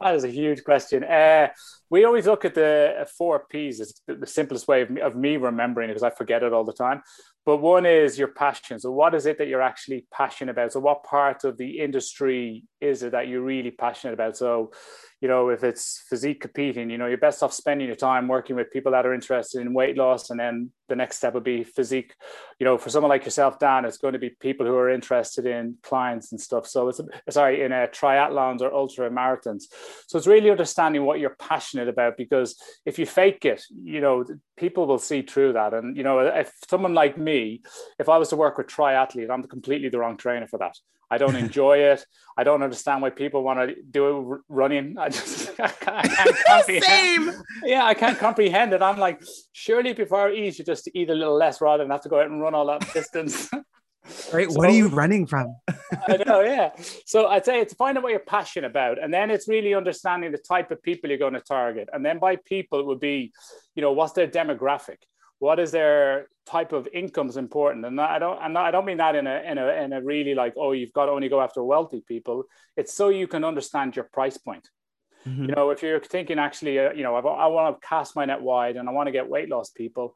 that 0.00 0.14
is 0.14 0.24
a 0.24 0.28
huge 0.28 0.64
question. 0.64 1.04
Uh, 1.04 1.48
we 1.90 2.04
always 2.04 2.26
look 2.26 2.44
at 2.44 2.54
the 2.54 3.06
four 3.18 3.44
P's 3.50 3.80
as 3.80 4.00
the 4.06 4.26
simplest 4.26 4.68
way 4.68 4.82
of 4.82 4.90
me, 4.90 5.00
of 5.00 5.16
me 5.16 5.36
remembering 5.36 5.90
it 5.90 5.94
because 5.94 6.02
I 6.02 6.10
forget 6.10 6.42
it 6.42 6.52
all 6.52 6.64
the 6.64 6.72
time. 6.72 7.02
But 7.44 7.58
one 7.58 7.86
is 7.86 8.18
your 8.18 8.28
passion. 8.28 8.78
So, 8.78 8.92
what 8.92 9.14
is 9.14 9.26
it 9.26 9.38
that 9.38 9.48
you're 9.48 9.62
actually 9.62 10.06
passionate 10.12 10.52
about? 10.52 10.72
So, 10.72 10.80
what 10.80 11.04
part 11.04 11.44
of 11.44 11.56
the 11.56 11.80
industry 11.80 12.64
is 12.80 13.02
it 13.02 13.12
that 13.12 13.28
you're 13.28 13.42
really 13.42 13.70
passionate 13.70 14.14
about? 14.14 14.36
So, 14.36 14.72
you 15.20 15.28
know, 15.28 15.50
if 15.50 15.62
it's 15.62 16.02
physique 16.08 16.40
competing, 16.40 16.88
you 16.88 16.96
know, 16.96 17.06
you're 17.06 17.18
best 17.18 17.42
off 17.42 17.52
spending 17.52 17.86
your 17.86 17.96
time 17.96 18.26
working 18.26 18.56
with 18.56 18.70
people 18.70 18.92
that 18.92 19.04
are 19.04 19.12
interested 19.12 19.60
in 19.60 19.74
weight 19.74 19.96
loss. 19.96 20.30
And 20.30 20.40
then 20.40 20.70
the 20.88 20.96
next 20.96 21.18
step 21.18 21.34
would 21.34 21.44
be 21.44 21.62
physique. 21.62 22.14
You 22.58 22.64
know, 22.64 22.78
for 22.78 22.88
someone 22.88 23.10
like 23.10 23.26
yourself, 23.26 23.58
Dan, 23.58 23.84
it's 23.84 23.98
going 23.98 24.14
to 24.14 24.18
be 24.18 24.30
people 24.30 24.64
who 24.64 24.74
are 24.76 24.88
interested 24.88 25.44
in 25.44 25.76
clients 25.82 26.32
and 26.32 26.40
stuff. 26.40 26.66
So 26.66 26.88
it's, 26.88 27.02
sorry, 27.28 27.62
in 27.62 27.72
a 27.72 27.82
uh, 27.82 27.86
triathlons 27.88 28.62
or 28.62 28.72
ultra 28.72 29.10
marathons. 29.10 29.64
So 30.06 30.16
it's 30.16 30.26
really 30.26 30.50
understanding 30.50 31.04
what 31.04 31.20
you're 31.20 31.36
passionate 31.38 31.88
about 31.88 32.16
because 32.16 32.56
if 32.86 32.98
you 32.98 33.04
fake 33.04 33.44
it, 33.44 33.62
you 33.82 34.00
know, 34.00 34.24
people 34.56 34.86
will 34.86 34.98
see 34.98 35.20
through 35.20 35.52
that. 35.52 35.74
And, 35.74 35.98
you 35.98 36.02
know, 36.02 36.20
if 36.20 36.50
someone 36.70 36.94
like 36.94 37.18
me, 37.18 37.60
if 37.98 38.08
I 38.08 38.16
was 38.16 38.30
to 38.30 38.36
work 38.36 38.56
with 38.56 38.68
triathlete, 38.68 39.30
I'm 39.30 39.42
completely 39.42 39.90
the 39.90 39.98
wrong 39.98 40.16
trainer 40.16 40.46
for 40.46 40.58
that. 40.58 40.76
I 41.10 41.18
don't 41.18 41.36
enjoy 41.36 41.78
it. 41.78 42.04
I 42.36 42.44
don't 42.44 42.62
understand 42.62 43.02
why 43.02 43.10
people 43.10 43.42
want 43.42 43.58
to 43.68 43.74
do 43.82 44.34
it 44.34 44.40
running. 44.48 44.96
I 44.98 45.08
just 45.08 45.50
I 45.60 45.68
can't, 45.68 45.96
I 45.96 46.08
can't 46.08 46.36
comprehend. 46.46 46.84
Same. 46.84 47.42
Yeah, 47.64 47.84
I 47.84 47.94
can't 47.94 48.18
comprehend 48.18 48.72
it. 48.72 48.82
I'm 48.82 48.98
like, 48.98 49.22
surely 49.52 49.92
before 49.92 50.30
eat, 50.30 50.58
you 50.58 50.64
just 50.64 50.88
eat 50.94 51.10
a 51.10 51.14
little 51.14 51.36
less 51.36 51.60
rather 51.60 51.82
than 51.82 51.90
have 51.90 52.02
to 52.02 52.08
go 52.08 52.20
out 52.20 52.26
and 52.26 52.40
run 52.40 52.54
all 52.54 52.66
that 52.66 52.92
distance. 52.92 53.50
Right. 54.32 54.50
So, 54.50 54.58
what 54.58 54.68
are 54.68 54.72
you 54.72 54.88
running 54.88 55.26
from? 55.26 55.54
I 56.08 56.16
know, 56.26 56.40
yeah. 56.40 56.70
So 57.04 57.26
I'd 57.26 57.44
say 57.44 57.60
it's 57.60 57.74
find 57.74 57.96
out 57.96 58.02
what 58.02 58.10
you're 58.10 58.18
passionate 58.18 58.68
about. 58.68 59.00
And 59.00 59.12
then 59.12 59.30
it's 59.30 59.46
really 59.46 59.74
understanding 59.74 60.32
the 60.32 60.38
type 60.38 60.70
of 60.70 60.82
people 60.82 61.10
you're 61.10 61.18
going 61.18 61.34
to 61.34 61.40
target. 61.40 61.90
And 61.92 62.04
then 62.04 62.18
by 62.18 62.36
people, 62.36 62.80
it 62.80 62.86
would 62.86 62.98
be, 62.98 63.30
you 63.74 63.82
know, 63.82 63.92
what's 63.92 64.14
their 64.14 64.26
demographic? 64.26 64.96
What 65.40 65.58
is 65.58 65.72
their 65.72 66.28
type 66.46 66.72
of 66.72 66.88
income 66.92 67.28
is 67.28 67.36
important 67.36 67.84
and 67.84 68.00
i 68.00 68.18
don't 68.18 68.40
and 68.42 68.56
i 68.56 68.70
don't 68.70 68.84
mean 68.84 68.96
that 68.98 69.14
in 69.16 69.26
a, 69.26 69.42
in 69.50 69.58
a 69.58 69.66
in 69.82 69.92
a 69.92 70.00
really 70.02 70.34
like 70.34 70.54
oh 70.56 70.72
you've 70.72 70.92
got 70.92 71.06
to 71.06 71.12
only 71.12 71.28
go 71.28 71.40
after 71.40 71.62
wealthy 71.62 72.02
people 72.06 72.44
it's 72.76 72.94
so 72.94 73.08
you 73.08 73.26
can 73.26 73.44
understand 73.44 73.94
your 73.94 74.08
price 74.12 74.38
point 74.38 74.68
mm-hmm. 75.26 75.46
you 75.46 75.54
know 75.54 75.70
if 75.70 75.82
you're 75.82 76.00
thinking 76.00 76.38
actually 76.38 76.78
uh, 76.78 76.92
you 76.92 77.02
know 77.02 77.14
I, 77.16 77.20
I 77.20 77.46
want 77.48 77.80
to 77.80 77.86
cast 77.86 78.16
my 78.16 78.24
net 78.24 78.40
wide 78.40 78.76
and 78.76 78.88
i 78.88 78.92
want 78.92 79.08
to 79.08 79.12
get 79.12 79.28
weight 79.28 79.48
loss 79.48 79.70
people 79.70 80.14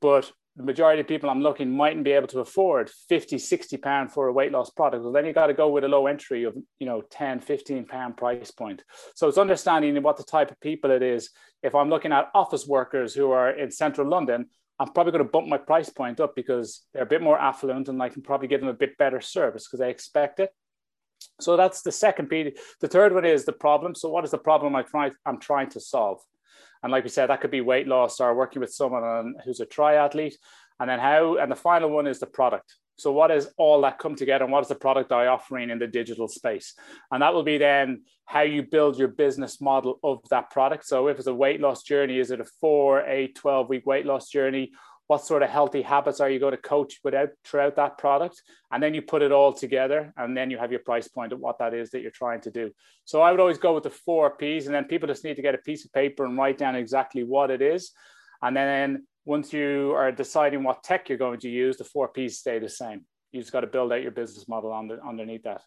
but 0.00 0.30
the 0.56 0.62
majority 0.62 1.00
of 1.00 1.08
people 1.08 1.30
I'm 1.30 1.42
looking 1.42 1.70
mightn't 1.70 2.04
be 2.04 2.12
able 2.12 2.26
to 2.28 2.40
afford 2.40 2.90
50, 3.08 3.38
60 3.38 3.76
pound 3.78 4.12
for 4.12 4.26
a 4.26 4.32
weight 4.32 4.52
loss 4.52 4.68
product. 4.68 5.02
Well, 5.02 5.12
then 5.12 5.24
you 5.24 5.32
got 5.32 5.46
to 5.46 5.54
go 5.54 5.70
with 5.70 5.84
a 5.84 5.88
low 5.88 6.06
entry 6.06 6.44
of, 6.44 6.54
you 6.78 6.86
know, 6.86 7.02
10, 7.10 7.40
15 7.40 7.86
pound 7.86 8.18
price 8.18 8.50
point. 8.50 8.84
So 9.14 9.28
it's 9.28 9.38
understanding 9.38 10.00
what 10.02 10.18
the 10.18 10.24
type 10.24 10.50
of 10.50 10.60
people 10.60 10.90
it 10.90 11.02
is. 11.02 11.30
If 11.62 11.74
I'm 11.74 11.88
looking 11.88 12.12
at 12.12 12.30
office 12.34 12.66
workers 12.66 13.14
who 13.14 13.30
are 13.30 13.50
in 13.50 13.70
central 13.70 14.06
London, 14.06 14.46
I'm 14.78 14.88
probably 14.88 15.12
going 15.12 15.24
to 15.24 15.30
bump 15.30 15.48
my 15.48 15.58
price 15.58 15.90
point 15.90 16.18
up 16.18 16.34
because 16.34 16.82
they're 16.92 17.04
a 17.04 17.06
bit 17.06 17.22
more 17.22 17.38
affluent 17.38 17.88
and 17.88 18.02
I 18.02 18.08
can 18.08 18.22
probably 18.22 18.48
give 18.48 18.60
them 18.60 18.68
a 18.68 18.74
bit 18.74 18.98
better 18.98 19.20
service 19.20 19.66
because 19.66 19.80
I 19.80 19.88
expect 19.88 20.40
it. 20.40 20.50
So 21.40 21.56
that's 21.56 21.82
the 21.82 21.92
second 21.92 22.28
piece. 22.28 22.58
The 22.80 22.88
third 22.88 23.14
one 23.14 23.24
is 23.24 23.44
the 23.44 23.52
problem. 23.52 23.94
So 23.94 24.08
what 24.08 24.24
is 24.24 24.30
the 24.30 24.38
problem 24.38 24.74
I 24.74 24.82
try, 24.82 25.10
I'm 25.24 25.38
trying 25.38 25.70
to 25.70 25.80
solve? 25.80 26.20
And 26.82 26.90
like 26.90 27.04
we 27.04 27.10
said, 27.10 27.28
that 27.28 27.40
could 27.40 27.50
be 27.50 27.60
weight 27.60 27.86
loss 27.86 28.18
or 28.18 28.34
working 28.34 28.60
with 28.60 28.72
someone 28.72 29.34
who's 29.44 29.60
a 29.60 29.66
triathlete. 29.66 30.34
And 30.80 30.90
then 30.90 30.98
how, 30.98 31.36
and 31.36 31.50
the 31.50 31.56
final 31.56 31.90
one 31.90 32.08
is 32.08 32.18
the 32.18 32.26
product. 32.26 32.74
So, 33.02 33.10
what 33.10 33.32
is 33.32 33.48
all 33.56 33.80
that 33.80 33.98
come 33.98 34.14
together, 34.14 34.44
and 34.44 34.52
what 34.52 34.62
is 34.62 34.68
the 34.68 34.76
product 34.76 35.10
I 35.10 35.26
offering 35.26 35.70
in 35.70 35.80
the 35.80 35.88
digital 35.88 36.28
space? 36.28 36.74
And 37.10 37.20
that 37.20 37.34
will 37.34 37.42
be 37.42 37.58
then 37.58 38.02
how 38.26 38.42
you 38.42 38.62
build 38.62 38.96
your 38.96 39.08
business 39.08 39.60
model 39.60 39.98
of 40.04 40.20
that 40.30 40.50
product. 40.50 40.86
So, 40.86 41.08
if 41.08 41.18
it's 41.18 41.26
a 41.26 41.34
weight 41.34 41.60
loss 41.60 41.82
journey, 41.82 42.20
is 42.20 42.30
it 42.30 42.40
a 42.40 42.44
four, 42.60 43.04
eight, 43.04 43.34
12 43.34 43.68
week 43.68 43.86
weight 43.86 44.06
loss 44.06 44.28
journey? 44.28 44.70
What 45.08 45.24
sort 45.24 45.42
of 45.42 45.50
healthy 45.50 45.82
habits 45.82 46.20
are 46.20 46.30
you 46.30 46.38
going 46.38 46.52
to 46.52 46.62
coach 46.62 47.00
without 47.02 47.30
throughout 47.44 47.74
that 47.74 47.98
product? 47.98 48.40
And 48.70 48.80
then 48.80 48.94
you 48.94 49.02
put 49.02 49.22
it 49.22 49.32
all 49.32 49.52
together, 49.52 50.12
and 50.16 50.36
then 50.36 50.52
you 50.52 50.58
have 50.58 50.70
your 50.70 50.80
price 50.80 51.08
point 51.08 51.32
of 51.32 51.40
what 51.40 51.58
that 51.58 51.74
is 51.74 51.90
that 51.90 52.02
you're 52.02 52.12
trying 52.12 52.42
to 52.42 52.52
do. 52.52 52.70
So, 53.04 53.20
I 53.20 53.32
would 53.32 53.40
always 53.40 53.58
go 53.58 53.74
with 53.74 53.82
the 53.82 53.90
four 53.90 54.36
P's, 54.36 54.66
and 54.66 54.74
then 54.74 54.84
people 54.84 55.08
just 55.08 55.24
need 55.24 55.34
to 55.36 55.42
get 55.42 55.56
a 55.56 55.58
piece 55.58 55.84
of 55.84 55.92
paper 55.92 56.24
and 56.24 56.38
write 56.38 56.56
down 56.56 56.76
exactly 56.76 57.24
what 57.24 57.50
it 57.50 57.62
is. 57.62 57.90
And 58.42 58.56
then 58.56 59.06
once 59.24 59.52
you 59.52 59.92
are 59.96 60.10
deciding 60.12 60.62
what 60.62 60.82
tech 60.82 61.08
you're 61.08 61.18
going 61.18 61.40
to 61.40 61.48
use, 61.48 61.76
the 61.76 61.84
four 61.84 62.08
P's 62.08 62.38
stay 62.38 62.58
the 62.58 62.68
same. 62.68 63.04
You 63.30 63.40
just 63.40 63.52
got 63.52 63.60
to 63.60 63.66
build 63.66 63.92
out 63.92 64.02
your 64.02 64.10
business 64.10 64.48
model 64.48 64.72
under, 64.72 64.98
underneath 65.06 65.44
that. 65.44 65.62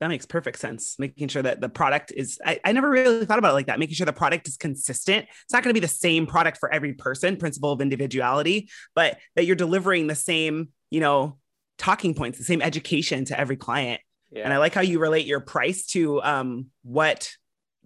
That 0.00 0.08
makes 0.08 0.26
perfect 0.26 0.60
sense. 0.60 0.96
Making 0.98 1.26
sure 1.26 1.42
that 1.42 1.60
the 1.60 1.68
product 1.68 2.12
is, 2.14 2.38
I, 2.44 2.60
I 2.64 2.70
never 2.70 2.88
really 2.88 3.26
thought 3.26 3.40
about 3.40 3.50
it 3.50 3.54
like 3.54 3.66
that. 3.66 3.80
Making 3.80 3.96
sure 3.96 4.06
the 4.06 4.12
product 4.12 4.46
is 4.46 4.56
consistent. 4.56 5.26
It's 5.44 5.52
not 5.52 5.64
going 5.64 5.74
to 5.74 5.80
be 5.80 5.84
the 5.84 5.88
same 5.88 6.26
product 6.26 6.58
for 6.58 6.72
every 6.72 6.92
person, 6.92 7.36
principle 7.36 7.72
of 7.72 7.80
individuality, 7.80 8.70
but 8.94 9.18
that 9.34 9.44
you're 9.44 9.56
delivering 9.56 10.06
the 10.06 10.14
same, 10.14 10.68
you 10.90 11.00
know, 11.00 11.38
talking 11.78 12.14
points, 12.14 12.38
the 12.38 12.44
same 12.44 12.62
education 12.62 13.24
to 13.24 13.38
every 13.38 13.56
client. 13.56 14.00
Yeah. 14.30 14.44
And 14.44 14.52
I 14.52 14.58
like 14.58 14.74
how 14.74 14.82
you 14.82 15.00
relate 15.00 15.26
your 15.26 15.40
price 15.40 15.86
to 15.86 16.22
um, 16.22 16.66
what 16.82 17.32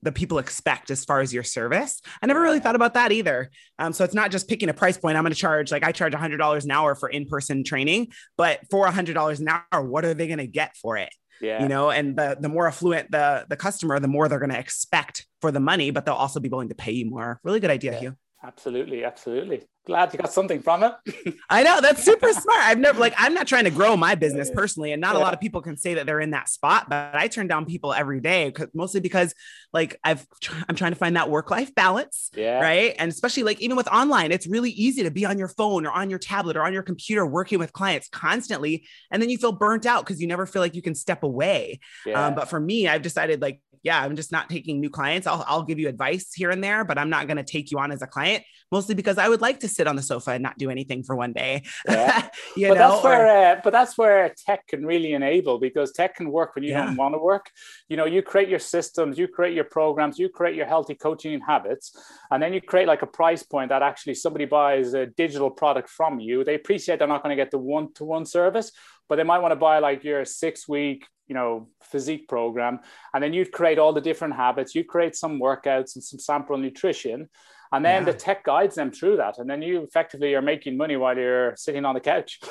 the 0.02 0.12
people 0.12 0.38
expect 0.38 0.90
as 0.90 1.04
far 1.04 1.20
as 1.20 1.32
your 1.32 1.42
service. 1.42 2.00
I 2.20 2.26
never 2.26 2.40
really 2.40 2.60
thought 2.60 2.74
about 2.74 2.94
that 2.94 3.12
either. 3.12 3.50
Um, 3.78 3.92
so 3.92 4.04
it's 4.04 4.14
not 4.14 4.30
just 4.30 4.48
picking 4.48 4.68
a 4.68 4.74
price 4.74 4.98
point. 4.98 5.16
I'm 5.16 5.22
going 5.22 5.32
to 5.32 5.38
charge 5.38 5.70
like 5.70 5.84
I 5.84 5.92
charge 5.92 6.12
$100 6.12 6.64
an 6.64 6.70
hour 6.70 6.94
for 6.94 7.08
in-person 7.08 7.64
training, 7.64 8.12
but 8.36 8.60
for 8.70 8.86
$100 8.86 9.40
an 9.40 9.48
hour, 9.48 9.82
what 9.82 10.04
are 10.04 10.14
they 10.14 10.26
going 10.26 10.38
to 10.38 10.46
get 10.46 10.76
for 10.76 10.96
it? 10.96 11.10
Yeah. 11.40 11.62
You 11.62 11.68
know, 11.68 11.90
and 11.90 12.16
the 12.16 12.36
the 12.38 12.48
more 12.48 12.68
affluent 12.68 13.10
the 13.10 13.44
the 13.48 13.56
customer, 13.56 13.98
the 13.98 14.06
more 14.06 14.28
they're 14.28 14.38
going 14.38 14.52
to 14.52 14.58
expect 14.58 15.26
for 15.40 15.50
the 15.50 15.58
money, 15.58 15.90
but 15.90 16.06
they'll 16.06 16.14
also 16.14 16.38
be 16.38 16.48
willing 16.48 16.68
to 16.68 16.74
pay 16.76 16.92
you 16.92 17.10
more. 17.10 17.40
Really 17.42 17.58
good 17.58 17.70
idea, 17.70 17.94
yeah. 17.94 17.98
Hugh. 17.98 18.16
Absolutely, 18.44 19.02
absolutely 19.02 19.62
glad 19.84 20.12
you 20.12 20.18
got 20.18 20.32
something 20.32 20.62
from 20.62 20.82
it. 20.82 21.34
I 21.50 21.62
know 21.62 21.80
that's 21.80 22.02
super 22.02 22.32
smart. 22.32 22.58
I've 22.60 22.78
never 22.78 22.98
like 22.98 23.14
I'm 23.16 23.34
not 23.34 23.46
trying 23.46 23.64
to 23.64 23.70
grow 23.70 23.96
my 23.96 24.14
business 24.14 24.50
personally, 24.50 24.92
and 24.92 25.00
not 25.00 25.14
yeah. 25.14 25.20
a 25.20 25.22
lot 25.22 25.34
of 25.34 25.40
people 25.40 25.60
can 25.60 25.76
say 25.76 25.94
that 25.94 26.06
they're 26.06 26.20
in 26.20 26.30
that 26.30 26.48
spot. 26.48 26.88
But 26.88 27.14
I 27.14 27.28
turn 27.28 27.48
down 27.48 27.66
people 27.66 27.92
every 27.92 28.20
day, 28.20 28.52
mostly 28.74 29.00
because 29.00 29.34
like 29.72 29.98
I've 30.04 30.26
I'm 30.68 30.76
trying 30.76 30.92
to 30.92 30.98
find 30.98 31.16
that 31.16 31.30
work 31.30 31.50
life 31.50 31.74
balance, 31.74 32.30
yeah, 32.34 32.60
right. 32.60 32.94
And 32.98 33.10
especially 33.10 33.42
like 33.42 33.60
even 33.60 33.76
with 33.76 33.88
online, 33.88 34.32
it's 34.32 34.46
really 34.46 34.70
easy 34.70 35.02
to 35.02 35.10
be 35.10 35.24
on 35.24 35.38
your 35.38 35.48
phone 35.48 35.86
or 35.86 35.90
on 35.90 36.10
your 36.10 36.18
tablet 36.18 36.56
or 36.56 36.62
on 36.62 36.72
your 36.72 36.82
computer 36.82 37.26
working 37.26 37.58
with 37.58 37.72
clients 37.72 38.08
constantly, 38.08 38.86
and 39.10 39.20
then 39.20 39.30
you 39.30 39.38
feel 39.38 39.52
burnt 39.52 39.86
out 39.86 40.04
because 40.04 40.20
you 40.20 40.26
never 40.26 40.46
feel 40.46 40.62
like 40.62 40.74
you 40.74 40.82
can 40.82 40.94
step 40.94 41.22
away. 41.22 41.80
Yeah. 42.06 42.26
Um, 42.26 42.34
but 42.34 42.48
for 42.48 42.60
me, 42.60 42.88
I've 42.88 43.02
decided 43.02 43.40
like 43.40 43.60
yeah, 43.82 44.00
I'm 44.00 44.16
just 44.16 44.30
not 44.30 44.48
taking 44.48 44.80
new 44.80 44.90
clients. 44.90 45.26
I'll, 45.26 45.44
I'll 45.46 45.64
give 45.64 45.78
you 45.78 45.88
advice 45.88 46.32
here 46.32 46.50
and 46.50 46.62
there, 46.62 46.84
but 46.84 46.98
I'm 46.98 47.10
not 47.10 47.26
going 47.26 47.36
to 47.36 47.42
take 47.42 47.70
you 47.70 47.78
on 47.78 47.90
as 47.90 48.02
a 48.02 48.06
client, 48.06 48.44
mostly 48.72 48.94
because 48.94 49.18
I 49.18 49.28
would 49.28 49.42
like 49.42 49.60
to 49.60 49.68
sit 49.68 49.86
on 49.86 49.94
the 49.94 50.02
sofa 50.02 50.30
and 50.32 50.42
not 50.42 50.56
do 50.58 50.70
anything 50.70 51.02
for 51.02 51.14
one 51.14 51.34
day. 51.34 51.62
Yeah. 51.86 52.28
you 52.56 52.68
but 52.68 52.74
know, 52.74 52.90
that's 52.90 53.04
where, 53.04 53.52
uh, 53.52 53.60
but 53.62 53.70
that's 53.70 53.98
where 53.98 54.34
tech 54.46 54.66
can 54.66 54.84
really 54.84 55.12
enable 55.12 55.58
because 55.58 55.92
tech 55.92 56.16
can 56.16 56.32
work 56.32 56.54
when 56.54 56.64
you 56.64 56.70
yeah. 56.70 56.86
don't 56.86 56.96
want 56.96 57.14
to 57.14 57.18
work. 57.18 57.50
You 57.88 57.98
know, 57.98 58.06
you 58.06 58.22
create 58.22 58.48
your 58.48 58.58
systems, 58.58 59.18
you 59.18 59.28
create 59.28 59.54
your 59.54 59.64
programs, 59.64 60.18
you 60.18 60.30
create 60.30 60.56
your 60.56 60.66
healthy 60.66 60.94
coaching 60.94 61.38
habits, 61.40 61.94
and 62.30 62.42
then 62.42 62.54
you 62.54 62.62
create 62.62 62.88
like 62.88 63.02
a 63.02 63.06
price 63.06 63.42
point 63.42 63.68
that 63.68 63.82
actually 63.82 64.14
somebody 64.14 64.46
buys 64.46 64.94
a 64.94 65.06
digital 65.06 65.50
product 65.50 65.90
from 65.90 66.18
you. 66.18 66.42
They 66.42 66.54
appreciate 66.54 66.98
they're 66.98 67.06
not 67.06 67.22
going 67.22 67.36
to 67.36 67.42
get 67.42 67.50
the 67.50 67.58
one 67.58 67.92
to 67.94 68.04
one 68.04 68.24
service, 68.24 68.72
but 69.08 69.16
they 69.16 69.22
might 69.22 69.40
want 69.40 69.52
to 69.52 69.56
buy 69.56 69.78
like 69.78 70.02
your 70.02 70.24
six 70.24 70.66
week 70.66 71.06
you 71.28 71.34
know 71.34 71.68
physique 71.82 72.26
program 72.28 72.80
and 73.14 73.22
then 73.22 73.32
you'd 73.32 73.52
create 73.52 73.78
all 73.78 73.92
the 73.92 74.00
different 74.00 74.34
habits 74.34 74.74
you'd 74.74 74.88
create 74.88 75.14
some 75.14 75.38
workouts 75.38 75.94
and 75.94 76.02
some 76.02 76.18
sample 76.18 76.58
nutrition 76.58 77.28
and 77.72 77.84
then 77.84 78.04
yeah. 78.04 78.12
the 78.12 78.18
tech 78.18 78.44
guides 78.44 78.74
them 78.74 78.90
through 78.90 79.16
that. 79.16 79.38
And 79.38 79.48
then 79.48 79.62
you 79.62 79.82
effectively 79.82 80.34
are 80.34 80.42
making 80.42 80.76
money 80.76 80.96
while 80.96 81.16
you're 81.16 81.56
sitting 81.56 81.84
on 81.84 81.94
the 81.94 82.00
couch. 82.00 82.40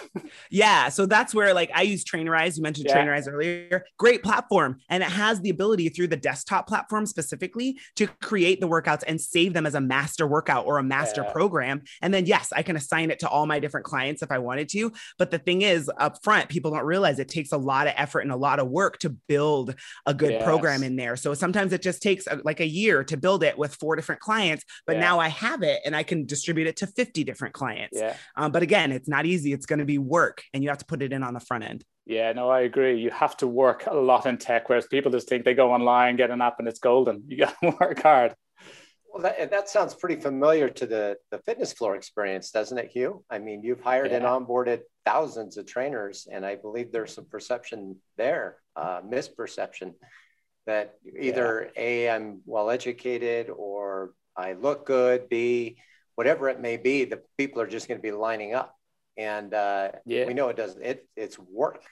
Yeah 0.50 0.90
so 0.90 1.06
that's 1.06 1.34
where 1.34 1.54
like 1.54 1.72
i 1.74 1.82
use 1.82 2.04
trainerize. 2.04 2.58
You 2.58 2.64
mentioned 2.64 2.88
yeah. 2.90 2.98
trainerize 2.98 3.32
earlier. 3.32 3.86
Great 3.98 4.24
platform. 4.24 4.80
And 4.90 5.04
it 5.04 5.10
has 5.10 5.42
the 5.42 5.50
ability 5.50 5.90
through 5.90 6.08
the 6.08 6.18
desktop 6.18 6.68
platform 6.68 7.06
specifically 7.06 7.80
to 7.96 8.08
create 8.22 8.62
the 8.62 8.68
workouts 8.68 9.04
and 9.08 9.20
save 9.20 9.54
them 9.54 9.66
as 9.66 9.76
a 9.76 9.82
master 9.82 10.28
workout 10.28 10.66
or 10.66 10.78
a 10.78 10.84
master 10.84 11.24
yeah. 11.26 11.32
program. 11.32 11.82
And 12.02 12.14
then 12.14 12.26
yes 12.26 12.52
i 12.56 12.64
can 12.64 12.76
assign 12.76 13.12
it 13.12 13.20
to 13.20 13.30
all 13.30 13.46
my 13.46 13.60
different 13.60 13.86
clients 13.86 14.22
if 14.22 14.32
i 14.32 14.38
wanted 14.38 14.70
to. 14.70 14.92
But 15.18 15.32
the 15.32 15.40
thing 15.40 15.62
is 15.62 15.90
up 15.98 16.24
front 16.24 16.50
people 16.50 16.72
don't 16.72 16.86
realize 16.86 17.20
it 17.20 17.30
takes 17.30 17.52
a 17.52 17.58
lot 17.58 17.88
of 17.88 17.94
effort 17.98 18.22
and 18.22 18.32
a 18.32 18.38
lot 18.38 18.60
of 18.60 18.68
work 18.68 19.00
to 19.00 19.10
build 19.10 19.76
a 20.06 20.14
good 20.14 20.32
yes. 20.32 20.44
program 20.44 20.84
in 20.84 20.96
there. 20.96 21.16
So 21.16 21.34
sometimes 21.34 21.74
it 21.74 21.82
just 21.82 22.02
takes 22.02 22.28
a, 22.28 22.40
like 22.44 22.60
a 22.60 22.68
year 22.68 23.04
to 23.06 23.18
build 23.18 23.44
it 23.44 23.58
with 23.58 23.76
four 23.76 23.96
different 23.96 24.22
clients 24.22 24.64
but 24.88 24.98
now 24.98 25.11
now 25.12 25.20
I 25.20 25.28
have 25.28 25.62
it 25.62 25.82
and 25.86 25.96
I 25.96 26.04
can 26.04 26.26
distribute 26.26 26.68
it 26.68 26.78
to 26.78 26.88
50 26.88 27.24
different 27.24 27.54
clients. 27.54 27.98
Yeah. 28.00 28.16
Um, 28.36 28.52
but 28.52 28.64
again, 28.64 28.92
it's 28.92 29.10
not 29.10 29.26
easy. 29.26 29.52
It's 29.52 29.66
going 29.66 29.80
to 29.80 29.86
be 29.86 29.98
work 29.98 30.44
and 30.54 30.64
you 30.64 30.70
have 30.70 30.78
to 30.80 30.86
put 30.86 31.02
it 31.02 31.12
in 31.12 31.22
on 31.24 31.34
the 31.34 31.40
front 31.40 31.66
end. 31.66 31.84
Yeah, 32.06 32.32
no, 32.34 32.50
I 32.50 32.62
agree. 32.62 33.00
You 33.00 33.12
have 33.12 33.38
to 33.38 33.48
work 33.48 33.86
a 33.88 33.94
lot 33.94 34.26
in 34.26 34.38
tech, 34.38 34.70
whereas 34.70 34.88
people 34.88 35.12
just 35.12 35.30
think 35.30 35.46
they 35.46 35.54
go 35.54 35.72
online, 35.72 36.16
get 36.16 36.32
an 36.32 36.42
app, 36.42 36.56
and 36.60 36.68
it's 36.68 36.80
golden. 36.80 37.24
You 37.28 37.38
got 37.38 37.56
to 37.62 37.70
work 37.80 38.02
hard. 38.02 38.34
Well, 39.14 39.24
that, 39.24 39.52
that 39.52 39.70
sounds 39.70 39.94
pretty 39.94 40.20
familiar 40.20 40.70
to 40.70 40.86
the, 40.88 41.18
the 41.30 41.40
fitness 41.40 41.74
floor 41.74 41.96
experience, 41.96 42.50
doesn't 42.52 42.78
it, 42.78 42.92
Hugh? 42.92 43.24
I 43.30 43.40
mean, 43.40 43.62
you've 43.62 43.82
hired 43.82 44.12
yeah. 44.12 44.18
and 44.18 44.26
onboarded 44.26 44.82
thousands 45.06 45.58
of 45.58 45.68
trainers, 45.68 46.28
and 46.32 46.46
I 46.46 46.56
believe 46.56 46.92
there's 46.92 47.14
some 47.14 47.26
perception 47.26 47.98
there, 48.18 48.58
uh, 48.76 49.02
misperception, 49.02 49.94
that 50.66 50.96
either 51.20 51.72
yeah. 51.76 51.84
A, 51.84 52.10
I'm 52.16 52.42
well 52.46 52.70
educated, 52.70 53.50
or 53.50 54.14
I 54.36 54.54
look 54.54 54.86
good, 54.86 55.30
B, 55.30 55.78
whatever 56.16 56.50
it 56.50 56.60
may 56.60 56.78
be, 56.78 57.06
the 57.06 57.22
people 57.38 57.62
are 57.62 57.68
just 57.68 57.88
going 57.88 57.98
to 57.98 58.02
be 58.02 58.12
lining 58.12 58.54
up. 58.54 58.76
And 59.18 59.54
uh, 59.54 59.92
yeah. 60.06 60.26
we 60.26 60.34
know 60.34 60.50
it 60.50 60.58
doesn't, 60.58 60.82
it, 60.82 61.08
it's 61.16 61.38
work. 61.38 61.84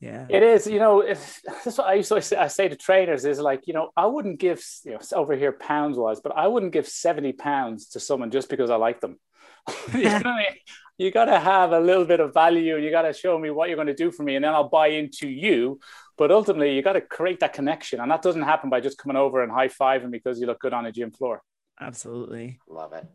Yeah, 0.00 0.26
it 0.30 0.42
is. 0.44 0.66
You 0.66 0.78
know, 0.78 1.00
if 1.00 1.40
that's 1.64 1.76
what 1.76 1.88
I 1.88 1.94
used 1.94 2.08
to 2.10 2.22
say, 2.22 2.36
I 2.36 2.46
say 2.46 2.68
to 2.68 2.76
trainers 2.76 3.24
is 3.24 3.40
like, 3.40 3.66
you 3.66 3.74
know, 3.74 3.90
I 3.96 4.06
wouldn't 4.06 4.38
give, 4.38 4.64
you 4.84 4.92
know, 4.92 5.00
over 5.12 5.34
here 5.34 5.52
pounds 5.52 5.98
wise, 5.98 6.20
but 6.20 6.36
I 6.36 6.46
wouldn't 6.46 6.72
give 6.72 6.86
70 6.86 7.32
pounds 7.32 7.88
to 7.90 8.00
someone 8.00 8.30
just 8.30 8.48
because 8.48 8.70
I 8.70 8.76
like 8.76 9.00
them. 9.00 9.18
you 9.92 10.04
know 10.04 10.10
I 10.10 10.36
mean? 10.36 10.58
You 10.98 11.12
got 11.12 11.26
to 11.26 11.38
have 11.38 11.72
a 11.72 11.80
little 11.80 12.04
bit 12.04 12.18
of 12.20 12.34
value. 12.34 12.76
You 12.76 12.90
got 12.90 13.02
to 13.02 13.12
show 13.12 13.38
me 13.38 13.50
what 13.50 13.68
you're 13.68 13.76
going 13.76 13.86
to 13.88 13.94
do 13.94 14.10
for 14.10 14.24
me, 14.24 14.34
and 14.34 14.44
then 14.44 14.52
I'll 14.52 14.68
buy 14.68 14.88
into 14.88 15.28
you. 15.28 15.78
But 16.16 16.32
ultimately, 16.32 16.74
you 16.74 16.82
got 16.82 16.94
to 16.94 17.00
create 17.00 17.40
that 17.40 17.52
connection, 17.52 18.00
and 18.00 18.10
that 18.10 18.22
doesn't 18.22 18.42
happen 18.42 18.68
by 18.68 18.80
just 18.80 18.98
coming 18.98 19.16
over 19.16 19.42
and 19.42 19.52
high 19.52 19.68
fiving 19.68 20.10
because 20.10 20.40
you 20.40 20.46
look 20.46 20.58
good 20.58 20.72
on 20.72 20.86
a 20.86 20.92
gym 20.92 21.12
floor. 21.12 21.42
Absolutely. 21.80 22.58
Love 22.68 22.92
it. 22.92 23.06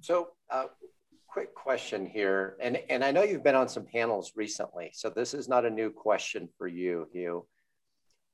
So, 0.00 0.28
uh, 0.50 0.66
quick 1.26 1.54
question 1.54 2.06
here. 2.06 2.56
And, 2.60 2.78
and 2.90 3.04
I 3.04 3.10
know 3.10 3.22
you've 3.22 3.44
been 3.44 3.54
on 3.54 3.68
some 3.68 3.86
panels 3.86 4.32
recently. 4.36 4.90
So, 4.94 5.10
this 5.10 5.34
is 5.34 5.48
not 5.48 5.64
a 5.64 5.70
new 5.70 5.90
question 5.90 6.48
for 6.58 6.66
you, 6.66 7.06
Hugh. 7.12 7.46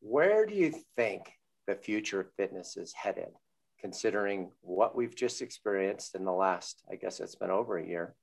Where 0.01 0.47
do 0.47 0.55
you 0.55 0.73
think 0.97 1.33
the 1.67 1.75
future 1.75 2.21
of 2.21 2.33
fitness 2.37 2.77
is 2.77 2.93
headed, 2.93 3.31
considering 3.81 4.51
what 4.61 4.97
we've 4.97 5.17
just 5.17 5.43
experienced 5.43 6.15
in 6.15 6.25
the 6.25 6.33
last, 6.33 6.83
I 6.91 6.97
guess 6.97 7.21
it's 7.21 7.35
been 7.35 7.51
over 7.51 7.79
a 7.79 7.87
year? 7.87 8.15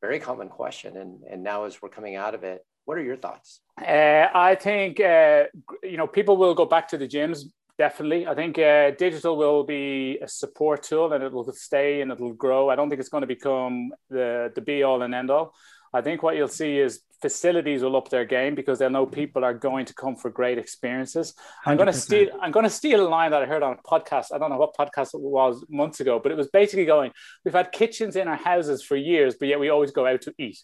Very 0.00 0.18
common 0.18 0.48
question. 0.48 0.96
And, 0.96 1.22
and 1.30 1.42
now, 1.42 1.64
as 1.64 1.80
we're 1.80 1.88
coming 1.88 2.16
out 2.16 2.34
of 2.34 2.42
it, 2.42 2.66
what 2.84 2.98
are 2.98 3.02
your 3.02 3.16
thoughts? 3.16 3.60
Uh, 3.80 4.26
I 4.34 4.56
think 4.56 5.00
uh, 5.00 5.44
you 5.82 5.96
know 5.96 6.06
people 6.06 6.36
will 6.36 6.54
go 6.54 6.64
back 6.64 6.88
to 6.88 6.98
the 6.98 7.06
gyms 7.06 7.44
Definitely. 7.78 8.26
I 8.26 8.34
think 8.34 8.58
uh, 8.58 8.90
digital 8.92 9.36
will 9.36 9.64
be 9.64 10.18
a 10.20 10.28
support 10.28 10.82
tool 10.82 11.12
and 11.12 11.24
it 11.24 11.32
will 11.32 11.50
stay 11.52 12.00
and 12.00 12.12
it'll 12.12 12.34
grow. 12.34 12.68
I 12.68 12.76
don't 12.76 12.90
think 12.90 13.00
it's 13.00 13.08
going 13.08 13.22
to 13.22 13.26
become 13.26 13.92
the, 14.10 14.52
the 14.54 14.60
be 14.60 14.82
all 14.82 15.02
and 15.02 15.14
end 15.14 15.30
all. 15.30 15.54
I 15.94 16.00
think 16.00 16.22
what 16.22 16.36
you'll 16.36 16.48
see 16.48 16.78
is 16.78 17.00
facilities 17.20 17.82
will 17.82 17.96
up 17.96 18.08
their 18.08 18.24
game 18.24 18.54
because 18.54 18.78
they'll 18.78 18.90
know 18.90 19.06
people 19.06 19.44
are 19.44 19.54
going 19.54 19.86
to 19.86 19.94
come 19.94 20.16
for 20.16 20.30
great 20.30 20.58
experiences. 20.58 21.34
i 21.64 21.70
am 21.70 21.76
going 21.76 21.86
to 21.86 21.92
steal. 21.92 22.28
I'm 22.40 22.50
going 22.50 22.64
to 22.64 22.70
steal 22.70 23.06
a 23.06 23.08
line 23.08 23.30
that 23.30 23.42
I 23.42 23.46
heard 23.46 23.62
on 23.62 23.78
a 23.78 23.88
podcast. 23.88 24.26
I 24.34 24.38
don't 24.38 24.50
know 24.50 24.56
what 24.56 24.74
podcast 24.74 25.14
it 25.14 25.20
was 25.20 25.64
months 25.68 26.00
ago, 26.00 26.18
but 26.18 26.32
it 26.32 26.36
was 26.36 26.48
basically 26.48 26.84
going. 26.84 27.12
We've 27.44 27.54
had 27.54 27.72
kitchens 27.72 28.16
in 28.16 28.26
our 28.26 28.36
houses 28.36 28.82
for 28.82 28.96
years, 28.96 29.36
but 29.38 29.48
yet 29.48 29.60
we 29.60 29.68
always 29.68 29.92
go 29.92 30.06
out 30.06 30.22
to 30.22 30.34
eat. 30.38 30.58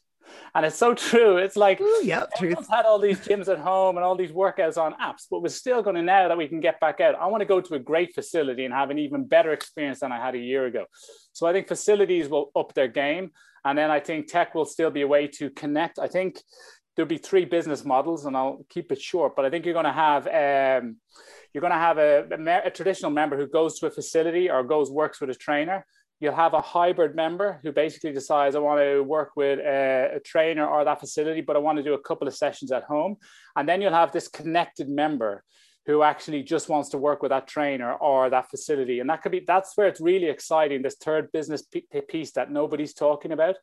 And 0.54 0.66
it's 0.66 0.76
so 0.76 0.94
true. 0.94 1.36
It's 1.36 1.56
like 1.56 1.80
Ooh, 1.80 2.00
yeah, 2.02 2.26
truth. 2.36 2.66
had 2.70 2.84
all 2.84 2.98
these 2.98 3.18
gyms 3.20 3.48
at 3.48 3.58
home 3.58 3.96
and 3.96 4.04
all 4.04 4.16
these 4.16 4.32
workouts 4.32 4.76
on 4.76 4.94
apps, 4.94 5.26
but 5.30 5.42
we're 5.42 5.48
still 5.48 5.82
going 5.82 5.96
to 5.96 6.02
now 6.02 6.28
that 6.28 6.38
we 6.38 6.48
can 6.48 6.60
get 6.60 6.80
back 6.80 7.00
out. 7.00 7.14
I 7.14 7.26
want 7.26 7.40
to 7.40 7.46
go 7.46 7.60
to 7.60 7.74
a 7.74 7.78
great 7.78 8.14
facility 8.14 8.64
and 8.64 8.74
have 8.74 8.90
an 8.90 8.98
even 8.98 9.26
better 9.26 9.52
experience 9.52 10.00
than 10.00 10.12
I 10.12 10.16
had 10.24 10.34
a 10.34 10.38
year 10.38 10.66
ago. 10.66 10.86
So 11.32 11.46
I 11.46 11.52
think 11.52 11.68
facilities 11.68 12.28
will 12.28 12.50
up 12.56 12.74
their 12.74 12.88
game. 12.88 13.30
And 13.64 13.76
then 13.76 13.90
I 13.90 14.00
think 14.00 14.28
tech 14.28 14.54
will 14.54 14.64
still 14.64 14.90
be 14.90 15.02
a 15.02 15.06
way 15.06 15.26
to 15.38 15.50
connect. 15.50 15.98
I 15.98 16.08
think 16.08 16.40
there'll 16.94 17.08
be 17.08 17.18
three 17.18 17.44
business 17.44 17.84
models, 17.84 18.24
and 18.24 18.36
I'll 18.36 18.64
keep 18.68 18.90
it 18.90 19.00
short. 19.00 19.36
But 19.36 19.44
I 19.44 19.50
think 19.50 19.64
you're 19.64 19.74
going 19.74 19.84
to 19.84 19.92
have 19.92 20.26
um, 20.26 20.96
you're 21.52 21.60
going 21.60 21.72
to 21.72 21.78
have 21.78 21.98
a, 21.98 22.26
a, 22.30 22.66
a 22.66 22.70
traditional 22.70 23.10
member 23.10 23.36
who 23.36 23.46
goes 23.46 23.78
to 23.78 23.86
a 23.86 23.90
facility 23.90 24.50
or 24.50 24.62
goes 24.64 24.90
works 24.90 25.20
with 25.20 25.30
a 25.30 25.34
trainer 25.34 25.86
you'll 26.20 26.34
have 26.34 26.54
a 26.54 26.60
hybrid 26.60 27.14
member 27.14 27.60
who 27.62 27.72
basically 27.72 28.12
decides 28.12 28.56
I 28.56 28.58
want 28.58 28.80
to 28.80 29.02
work 29.02 29.30
with 29.36 29.60
a, 29.60 30.16
a, 30.16 30.20
trainer 30.20 30.66
or 30.66 30.84
that 30.84 31.00
facility, 31.00 31.40
but 31.40 31.56
I 31.56 31.60
want 31.60 31.78
to 31.78 31.84
do 31.84 31.94
a 31.94 32.00
couple 32.00 32.26
of 32.26 32.34
sessions 32.34 32.72
at 32.72 32.84
home. 32.84 33.16
And 33.56 33.68
then 33.68 33.80
you'll 33.80 33.92
have 33.92 34.12
this 34.12 34.28
connected 34.28 34.88
member 34.88 35.44
who 35.88 36.02
actually 36.02 36.42
just 36.42 36.68
wants 36.68 36.90
to 36.90 36.98
work 36.98 37.22
with 37.22 37.30
that 37.30 37.48
trainer 37.48 37.94
or 37.94 38.28
that 38.28 38.50
facility. 38.50 39.00
And 39.00 39.08
that 39.08 39.22
could 39.22 39.32
be, 39.32 39.42
that's 39.46 39.74
where 39.74 39.88
it's 39.88 40.02
really 40.02 40.26
exciting, 40.26 40.82
this 40.82 40.96
third 40.96 41.32
business 41.32 41.64
piece 42.08 42.30
that 42.32 42.50
nobody's 42.50 42.92
talking 42.92 43.32
about. 43.32 43.56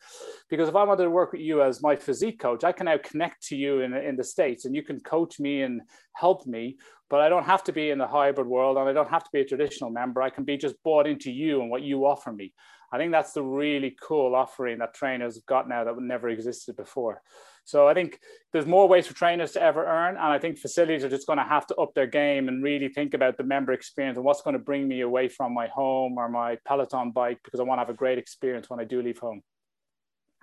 Because 0.49 0.67
if 0.67 0.75
I 0.75 0.83
wanted 0.83 1.03
to 1.03 1.11
work 1.11 1.33
with 1.33 1.41
you 1.41 1.61
as 1.61 1.83
my 1.83 1.95
physique 1.95 2.39
coach, 2.39 2.63
I 2.63 2.71
can 2.71 2.87
now 2.87 2.97
connect 2.97 3.43
to 3.49 3.55
you 3.55 3.81
in, 3.81 3.93
in 3.93 4.15
the 4.15 4.23
States 4.23 4.65
and 4.65 4.75
you 4.75 4.81
can 4.81 4.99
coach 5.01 5.39
me 5.39 5.61
and 5.61 5.81
help 6.13 6.47
me. 6.47 6.77
But 7.11 7.21
I 7.21 7.29
don't 7.29 7.45
have 7.45 7.63
to 7.65 7.71
be 7.71 7.91
in 7.91 7.99
the 7.99 8.07
hybrid 8.07 8.47
world 8.47 8.77
and 8.77 8.89
I 8.89 8.93
don't 8.93 9.11
have 9.11 9.23
to 9.23 9.29
be 9.31 9.41
a 9.41 9.45
traditional 9.45 9.91
member. 9.91 10.23
I 10.23 10.31
can 10.31 10.45
be 10.45 10.57
just 10.57 10.81
bought 10.81 11.05
into 11.05 11.31
you 11.31 11.61
and 11.61 11.69
what 11.69 11.83
you 11.83 12.07
offer 12.07 12.31
me. 12.31 12.53
I 12.91 12.97
think 12.97 13.11
that's 13.11 13.33
the 13.33 13.43
really 13.43 13.95
cool 14.01 14.33
offering 14.33 14.79
that 14.79 14.95
trainers 14.95 15.35
have 15.35 15.45
got 15.45 15.69
now 15.69 15.83
that 15.83 15.99
never 15.99 16.29
existed 16.29 16.75
before. 16.75 17.21
So 17.65 17.87
I 17.87 17.95
think 17.95 18.19
there's 18.53 18.67
more 18.67 18.87
ways 18.87 19.07
for 19.07 19.15
trainers 19.15 19.51
to 19.53 19.61
ever 19.61 19.85
earn. 19.85 20.15
And 20.15 20.25
I 20.25 20.37
think 20.37 20.59
facilities 20.59 21.03
are 21.03 21.09
just 21.09 21.27
going 21.27 21.39
to 21.39 21.43
have 21.43 21.65
to 21.67 21.75
up 21.75 21.93
their 21.95 22.07
game 22.07 22.47
and 22.47 22.63
really 22.63 22.89
think 22.89 23.13
about 23.15 23.37
the 23.37 23.43
member 23.43 23.73
experience 23.73 24.17
and 24.17 24.25
what's 24.25 24.43
going 24.43 24.53
to 24.53 24.59
bring 24.59 24.87
me 24.87 25.01
away 25.01 25.27
from 25.27 25.53
my 25.53 25.67
home 25.67 26.17
or 26.17 26.29
my 26.29 26.57
Peloton 26.65 27.11
bike 27.11 27.39
because 27.43 27.59
I 27.59 27.63
want 27.63 27.79
to 27.79 27.81
have 27.81 27.89
a 27.89 27.97
great 27.97 28.19
experience 28.19 28.69
when 28.69 28.79
I 28.79 28.83
do 28.83 29.01
leave 29.01 29.17
home. 29.17 29.41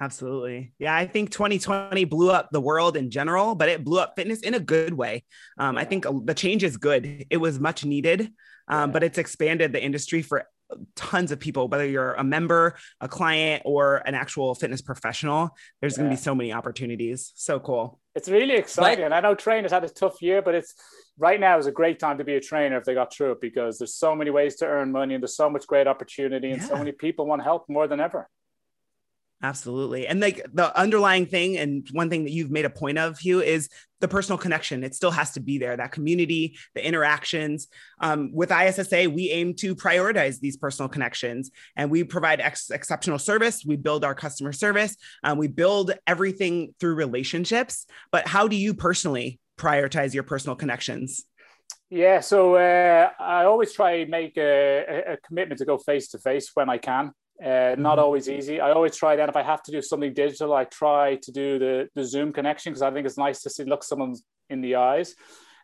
Absolutely. 0.01 0.73
Yeah, 0.81 0.97
I 0.97 1.07
think 1.07 1.31
2020 1.31 2.05
blew 2.07 2.33
up 2.33 2.49
the 2.51 2.61
world 2.61 2.97
in 2.97 3.09
general, 3.09 3.55
but 3.55 3.69
it 3.69 3.85
blew 3.85 4.01
up 4.01 4.15
fitness 4.17 4.41
in 4.41 4.55
a 4.55 4.61
good 4.61 4.95
way. 4.95 5.25
Um, 5.59 5.79
I 5.79 5.85
think 5.85 6.05
the 6.25 6.35
change 6.35 6.65
is 6.65 6.77
good. 6.77 7.27
It 7.31 7.37
was 7.37 7.61
much 7.61 7.85
needed, 7.85 8.33
um, 8.67 8.91
but 8.91 9.05
it's 9.05 9.19
expanded 9.19 9.73
the 9.73 9.83
industry 9.83 10.23
for 10.23 10.45
tons 10.97 11.33
of 11.33 11.41
people, 11.41 11.69
whether 11.69 11.87
you're 11.87 12.15
a 12.15 12.25
member, 12.25 12.77
a 13.01 13.09
client, 13.09 13.63
or 13.65 13.97
an 14.07 14.15
actual 14.15 14.55
fitness 14.55 14.83
professional. 14.83 15.51
There's 15.81 15.95
yeah. 15.95 16.05
going 16.05 16.11
to 16.11 16.17
be 16.17 16.23
so 16.23 16.35
many 16.35 16.53
opportunities. 16.53 17.33
So 17.35 17.61
cool. 17.61 18.01
It's 18.15 18.29
really 18.29 18.55
exciting. 18.55 19.05
But, 19.05 19.13
I 19.13 19.21
know 19.21 19.35
trainers 19.35 19.73
had 19.73 19.85
a 19.85 19.89
tough 19.89 20.21
year, 20.21 20.43
but 20.43 20.55
it's 20.55 20.75
right 21.19 21.41
now 21.41 21.59
is 21.59 21.67
a 21.67 21.73
great 21.73 21.99
time 21.99 22.19
to 22.19 22.25
be 22.25 22.35
a 22.35 22.41
trainer 22.41 22.77
if 22.77 22.85
they 22.85 22.95
got 22.95 23.13
through 23.13 23.33
it 23.33 23.41
because 23.41 23.79
there's 23.79 23.95
so 23.95 24.15
many 24.15 24.31
ways 24.31 24.57
to 24.57 24.67
earn 24.67 24.93
money 24.93 25.15
and 25.15 25.23
there's 25.23 25.37
so 25.37 25.49
much 25.49 25.67
great 25.67 25.87
opportunity 25.87 26.51
and 26.51 26.61
yeah. 26.61 26.69
so 26.69 26.77
many 26.77 26.93
people 26.93 27.27
want 27.27 27.43
help 27.43 27.69
more 27.69 27.87
than 27.87 28.01
ever. 28.01 28.29
Absolutely. 29.45 30.07
And 30.07 30.21
like 30.21 30.47
the 30.53 30.77
underlying 30.79 31.27
thing, 31.27 31.59
and 31.59 31.89
one 31.91 32.09
thing 32.09 32.25
that 32.25 32.31
you've 32.31 32.53
made 32.53 32.65
a 32.65 32.71
point 32.71 32.99
of, 32.99 33.19
Hugh, 33.19 33.41
is 33.41 33.69
the 34.01 34.07
personal 34.07 34.39
connection. 34.39 34.85
It 34.85 34.95
still 34.95 35.11
has 35.11 35.33
to 35.33 35.41
be 35.41 35.59
there, 35.59 35.77
that 35.77 35.91
community, 35.91 36.57
the 36.77 36.87
interactions. 36.87 37.67
Um, 38.01 38.31
with 38.33 38.53
ISSA, 38.53 39.11
we 39.11 39.31
aim 39.31 39.55
to 39.55 39.75
prioritize 39.75 40.39
these 40.39 40.57
personal 40.57 40.89
connections 40.89 41.51
and 41.75 41.91
we 41.91 42.05
provide 42.05 42.41
ex- 42.41 42.71
exceptional 42.71 43.19
service. 43.19 43.65
We 43.67 43.77
build 43.77 44.05
our 44.05 44.15
customer 44.15 44.53
service. 44.53 44.97
Um, 45.25 45.39
we 45.39 45.49
build 45.49 45.93
everything 46.07 46.75
through 46.79 46.95
relationships. 46.95 47.87
But 48.13 48.29
how 48.29 48.47
do 48.47 48.55
you 48.55 48.75
personally 48.75 49.41
prioritize 49.59 50.15
your 50.15 50.23
personal 50.25 50.55
connections? 50.55 51.25
Yeah, 51.91 52.21
so 52.21 52.55
uh, 52.55 53.11
I 53.19 53.45
always 53.45 53.73
try 53.73 54.05
make 54.05 54.37
a, 54.37 55.15
a 55.15 55.17
commitment 55.19 55.59
to 55.59 55.65
go 55.65 55.79
face 55.79 56.09
to 56.11 56.19
face 56.19 56.51
when 56.55 56.71
I 56.71 56.79
can. 56.79 57.13
Uh, 57.43 57.75
not 57.77 57.97
mm-hmm. 57.97 58.05
always 58.05 58.29
easy. 58.29 58.61
I 58.61 58.71
always 58.71 58.95
try 58.97 59.17
then 59.17 59.29
if 59.29 59.37
I 59.37 59.43
have 59.43 59.63
to 59.65 59.73
do 59.73 59.83
something 59.83 60.15
digital, 60.15 60.55
I 60.55 60.65
try 60.65 61.17
to 61.17 61.33
do 61.33 61.59
the, 61.59 61.89
the 61.95 62.05
Zoom 62.05 62.33
connection 62.33 62.73
because 62.73 62.83
I 62.83 62.91
think 62.93 63.05
it's 63.05 63.19
nice 63.19 63.43
to 63.43 63.51
see 63.51 63.65
look 63.65 63.83
someone 63.83 64.15
in 64.49 64.61
the 64.61 64.77
eyes. 64.77 65.17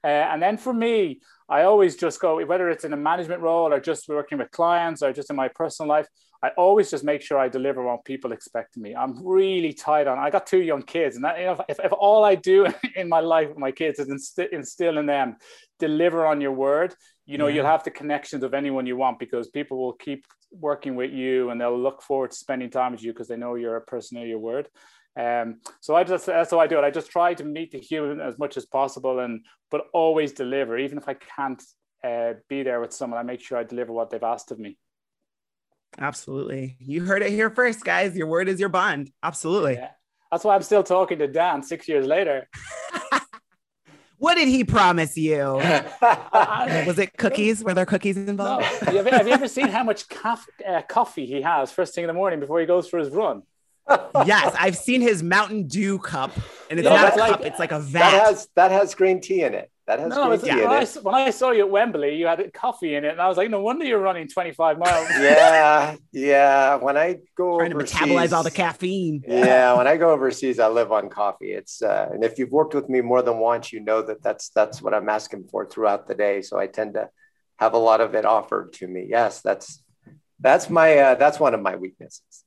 Uh, 0.02 0.06
and 0.06 0.42
then 0.42 0.56
for 0.56 0.72
me, 0.72 1.20
I 1.48 1.62
always 1.62 1.96
just 1.96 2.20
go 2.20 2.44
whether 2.44 2.68
it's 2.68 2.84
in 2.84 2.92
a 2.92 2.96
management 2.96 3.42
role 3.42 3.72
or 3.72 3.80
just 3.80 4.08
working 4.08 4.38
with 4.38 4.50
clients 4.50 5.02
or 5.02 5.12
just 5.12 5.30
in 5.30 5.36
my 5.36 5.48
personal 5.48 5.88
life. 5.88 6.06
I 6.42 6.50
always 6.56 6.90
just 6.90 7.02
make 7.02 7.20
sure 7.20 7.38
I 7.38 7.48
deliver 7.48 7.82
what 7.82 8.04
people 8.04 8.30
expect 8.30 8.76
of 8.76 8.82
me. 8.82 8.94
I'm 8.94 9.26
really 9.26 9.72
tight 9.72 10.06
on. 10.06 10.18
I 10.18 10.30
got 10.30 10.46
two 10.46 10.62
young 10.62 10.82
kids, 10.82 11.16
and 11.16 11.24
that, 11.24 11.38
you 11.38 11.46
know, 11.46 11.64
if, 11.68 11.80
if 11.82 11.92
all 11.92 12.24
I 12.24 12.36
do 12.36 12.66
in 12.96 13.08
my 13.08 13.18
life 13.18 13.48
with 13.48 13.58
my 13.58 13.72
kids 13.72 13.98
is 13.98 14.08
instill, 14.08 14.46
instill 14.52 14.98
in 14.98 15.06
them, 15.06 15.36
deliver 15.80 16.26
on 16.26 16.40
your 16.40 16.52
word, 16.52 16.94
you 17.28 17.36
know, 17.36 17.46
yeah. 17.46 17.56
you'll 17.56 17.66
have 17.66 17.84
the 17.84 17.90
connections 17.90 18.42
of 18.42 18.54
anyone 18.54 18.86
you 18.86 18.96
want 18.96 19.18
because 19.18 19.48
people 19.48 19.76
will 19.78 19.92
keep 19.92 20.24
working 20.50 20.96
with 20.96 21.12
you 21.12 21.50
and 21.50 21.60
they'll 21.60 21.78
look 21.78 22.00
forward 22.02 22.30
to 22.30 22.36
spending 22.36 22.70
time 22.70 22.92
with 22.92 23.02
you 23.02 23.12
because 23.12 23.28
they 23.28 23.36
know 23.36 23.54
you're 23.54 23.76
a 23.76 23.82
person 23.82 24.16
of 24.16 24.26
your 24.26 24.38
word. 24.38 24.66
Um, 25.14 25.60
so 25.80 25.94
I 25.94 26.04
just 26.04 26.24
that's 26.24 26.50
how 26.50 26.58
I 26.58 26.66
do 26.66 26.78
it. 26.78 26.84
I 26.84 26.90
just 26.90 27.10
try 27.10 27.34
to 27.34 27.44
meet 27.44 27.72
the 27.72 27.78
human 27.78 28.18
as 28.20 28.38
much 28.38 28.56
as 28.56 28.64
possible, 28.64 29.18
and 29.18 29.44
but 29.70 29.82
always 29.92 30.32
deliver, 30.32 30.78
even 30.78 30.96
if 30.96 31.06
I 31.06 31.14
can't 31.14 31.62
uh, 32.02 32.34
be 32.48 32.62
there 32.62 32.80
with 32.80 32.94
someone. 32.94 33.18
I 33.18 33.24
make 33.24 33.40
sure 33.40 33.58
I 33.58 33.64
deliver 33.64 33.92
what 33.92 34.08
they've 34.08 34.22
asked 34.22 34.50
of 34.50 34.58
me. 34.58 34.78
Absolutely. 35.98 36.76
You 36.78 37.04
heard 37.04 37.22
it 37.22 37.30
here 37.30 37.50
first, 37.50 37.84
guys. 37.84 38.16
Your 38.16 38.26
word 38.28 38.48
is 38.48 38.60
your 38.60 38.68
bond. 38.68 39.10
Absolutely. 39.22 39.74
Yeah. 39.74 39.90
That's 40.30 40.44
why 40.44 40.54
I'm 40.54 40.62
still 40.62 40.82
talking 40.82 41.18
to 41.18 41.26
Dan 41.26 41.62
six 41.62 41.88
years 41.88 42.06
later. 42.06 42.48
what 44.18 44.34
did 44.34 44.48
he 44.48 44.64
promise 44.64 45.16
you? 45.16 45.38
Was 46.02 46.98
it 46.98 47.16
cookies? 47.16 47.62
Were 47.62 47.74
there 47.74 47.86
cookies 47.86 48.16
involved? 48.16 48.62
No. 48.62 48.92
Have, 48.92 48.94
you, 49.06 49.12
have 49.12 49.26
you 49.26 49.32
ever 49.32 49.48
seen 49.48 49.68
how 49.68 49.84
much 49.84 50.04
uh, 50.24 50.82
coffee 50.88 51.26
he 51.26 51.42
has 51.42 51.70
first 51.70 51.94
thing 51.94 52.04
in 52.04 52.08
the 52.08 52.14
morning 52.14 52.40
before 52.40 52.60
he 52.60 52.66
goes 52.66 52.88
for 52.88 52.98
his 52.98 53.10
run? 53.10 53.42
yes, 54.26 54.54
I've 54.58 54.76
seen 54.76 55.00
his 55.00 55.22
Mountain 55.22 55.66
Dew 55.66 55.98
cup, 55.98 56.32
and 56.68 56.78
it's 56.78 56.86
yeah, 56.86 57.02
not 57.02 57.16
a 57.16 57.18
like, 57.18 57.30
cup; 57.30 57.40
it's 57.44 57.58
like 57.58 57.72
a 57.72 57.80
vat. 57.80 57.98
That 58.00 58.26
has 58.26 58.48
that 58.54 58.70
has 58.70 58.94
green 58.94 59.20
tea 59.20 59.42
in 59.42 59.54
it. 59.54 59.70
That 59.88 60.00
has 60.00 60.10
no, 60.10 60.26
green 60.26 60.40
tea 60.40 60.50
when 60.50 60.58
in 60.60 60.66
I. 60.68 60.84
When 61.00 61.14
I 61.14 61.30
saw 61.30 61.50
you 61.50 61.60
at 61.60 61.70
Wembley, 61.70 62.14
you 62.14 62.26
had 62.26 62.52
coffee 62.52 62.94
in 62.94 63.06
it, 63.06 63.12
and 63.12 63.22
I 63.22 63.26
was 63.26 63.38
like, 63.38 63.48
no 63.48 63.62
wonder 63.62 63.86
you're 63.86 63.98
running 63.98 64.28
25 64.28 64.78
miles. 64.78 65.08
yeah, 65.18 65.96
yeah. 66.12 66.74
When 66.74 66.98
I 66.98 67.16
go 67.34 67.56
trying 67.56 67.72
overseas, 67.72 67.98
to 67.98 68.04
metabolize 68.04 68.32
all 68.34 68.42
the 68.42 68.50
caffeine. 68.50 69.24
Yeah, 69.26 69.72
when 69.78 69.86
I 69.86 69.96
go 69.96 70.10
overseas, 70.10 70.58
I 70.58 70.68
live 70.68 70.92
on 70.92 71.08
coffee. 71.08 71.52
It's 71.52 71.80
uh, 71.80 72.10
and 72.12 72.22
if 72.22 72.38
you've 72.38 72.50
worked 72.50 72.74
with 72.74 72.90
me 72.90 73.00
more 73.00 73.22
than 73.22 73.38
once, 73.38 73.72
you 73.72 73.80
know 73.80 74.02
that 74.02 74.22
that's 74.22 74.50
that's 74.50 74.82
what 74.82 74.92
I'm 74.92 75.08
asking 75.08 75.48
for 75.50 75.64
throughout 75.64 76.06
the 76.06 76.14
day. 76.14 76.42
So 76.42 76.58
I 76.58 76.66
tend 76.66 76.92
to 76.94 77.08
have 77.58 77.72
a 77.72 77.78
lot 77.78 78.02
of 78.02 78.14
it 78.14 78.26
offered 78.26 78.74
to 78.74 78.86
me. 78.86 79.06
Yes, 79.08 79.40
that's 79.40 79.82
that's 80.38 80.68
my 80.68 80.98
uh, 80.98 81.14
that's 81.14 81.40
one 81.40 81.54
of 81.54 81.62
my 81.62 81.76
weaknesses. 81.76 82.44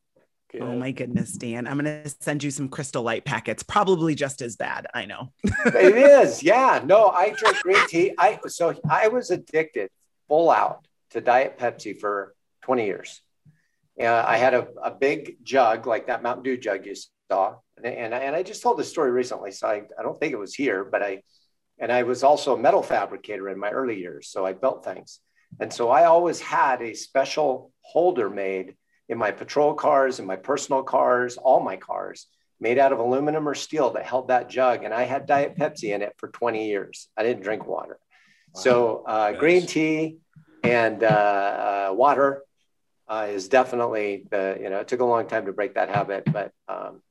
Good. 0.51 0.61
Oh 0.63 0.75
my 0.75 0.91
goodness, 0.91 1.31
Dan. 1.31 1.65
I'm 1.65 1.79
going 1.79 2.03
to 2.03 2.09
send 2.19 2.43
you 2.43 2.51
some 2.51 2.67
crystal 2.67 3.03
light 3.03 3.23
packets. 3.23 3.63
Probably 3.63 4.15
just 4.15 4.41
as 4.41 4.57
bad. 4.57 4.85
I 4.93 5.05
know. 5.05 5.31
it 5.43 5.95
is. 5.95 6.43
Yeah. 6.43 6.81
No, 6.83 7.07
I 7.07 7.29
drink 7.29 7.61
green 7.61 7.87
tea. 7.87 8.13
I 8.17 8.37
so 8.47 8.73
I 8.89 9.07
was 9.07 9.31
addicted 9.31 9.89
full 10.27 10.49
out 10.49 10.85
to 11.11 11.21
Diet 11.21 11.57
Pepsi 11.57 11.97
for 11.97 12.35
20 12.63 12.85
years. 12.85 13.21
Uh, 13.99 14.23
I 14.27 14.37
had 14.37 14.53
a, 14.53 14.67
a 14.83 14.91
big 14.91 15.37
jug 15.43 15.87
like 15.87 16.07
that 16.07 16.23
Mountain 16.23 16.43
Dew 16.43 16.57
jug 16.57 16.85
you 16.85 16.95
saw. 17.29 17.55
And, 17.77 17.85
and, 17.85 18.15
I, 18.15 18.19
and 18.19 18.35
I 18.35 18.43
just 18.43 18.61
told 18.61 18.77
this 18.77 18.89
story 18.89 19.11
recently. 19.11 19.51
So 19.51 19.67
I, 19.67 19.83
I 19.97 20.03
don't 20.03 20.19
think 20.19 20.33
it 20.33 20.39
was 20.39 20.53
here, 20.53 20.83
but 20.83 21.01
I, 21.01 21.23
and 21.79 21.91
I 21.91 22.03
was 22.03 22.23
also 22.23 22.55
a 22.55 22.59
metal 22.59 22.83
fabricator 22.83 23.49
in 23.49 23.57
my 23.57 23.69
early 23.69 23.99
years. 23.99 24.29
So 24.29 24.45
I 24.45 24.53
built 24.53 24.83
things. 24.83 25.19
And 25.59 25.71
so 25.71 25.89
I 25.89 26.05
always 26.05 26.39
had 26.39 26.81
a 26.81 26.93
special 26.93 27.71
holder 27.81 28.29
made 28.29 28.75
in 29.11 29.17
my 29.17 29.29
patrol 29.29 29.73
cars, 29.73 30.19
in 30.19 30.25
my 30.25 30.37
personal 30.37 30.81
cars, 30.81 31.35
all 31.35 31.59
my 31.59 31.75
cars 31.75 32.27
made 32.61 32.79
out 32.79 32.93
of 32.93 32.99
aluminum 32.99 33.47
or 33.47 33.53
steel 33.53 33.91
that 33.91 34.05
held 34.05 34.29
that 34.29 34.49
jug. 34.49 34.85
And 34.85 34.93
I 34.93 35.03
had 35.03 35.25
Diet 35.25 35.57
Pepsi 35.57 35.93
in 35.93 36.01
it 36.01 36.13
for 36.17 36.29
20 36.29 36.65
years. 36.65 37.09
I 37.17 37.23
didn't 37.23 37.43
drink 37.43 37.67
water. 37.67 37.99
Wow. 38.53 38.61
So 38.61 39.03
uh, 39.05 39.33
green 39.33 39.65
tea 39.65 40.19
and 40.63 41.03
uh, 41.03 41.89
uh, 41.89 41.93
water 41.93 42.43
uh, 43.09 43.27
is 43.29 43.49
definitely 43.49 44.27
the, 44.31 44.57
you 44.61 44.69
know, 44.69 44.79
it 44.79 44.87
took 44.87 45.01
a 45.01 45.05
long 45.05 45.27
time 45.27 45.47
to 45.47 45.51
break 45.51 45.73
that 45.73 45.89
habit, 45.89 46.23
but 46.31 46.53
um, 46.69 47.01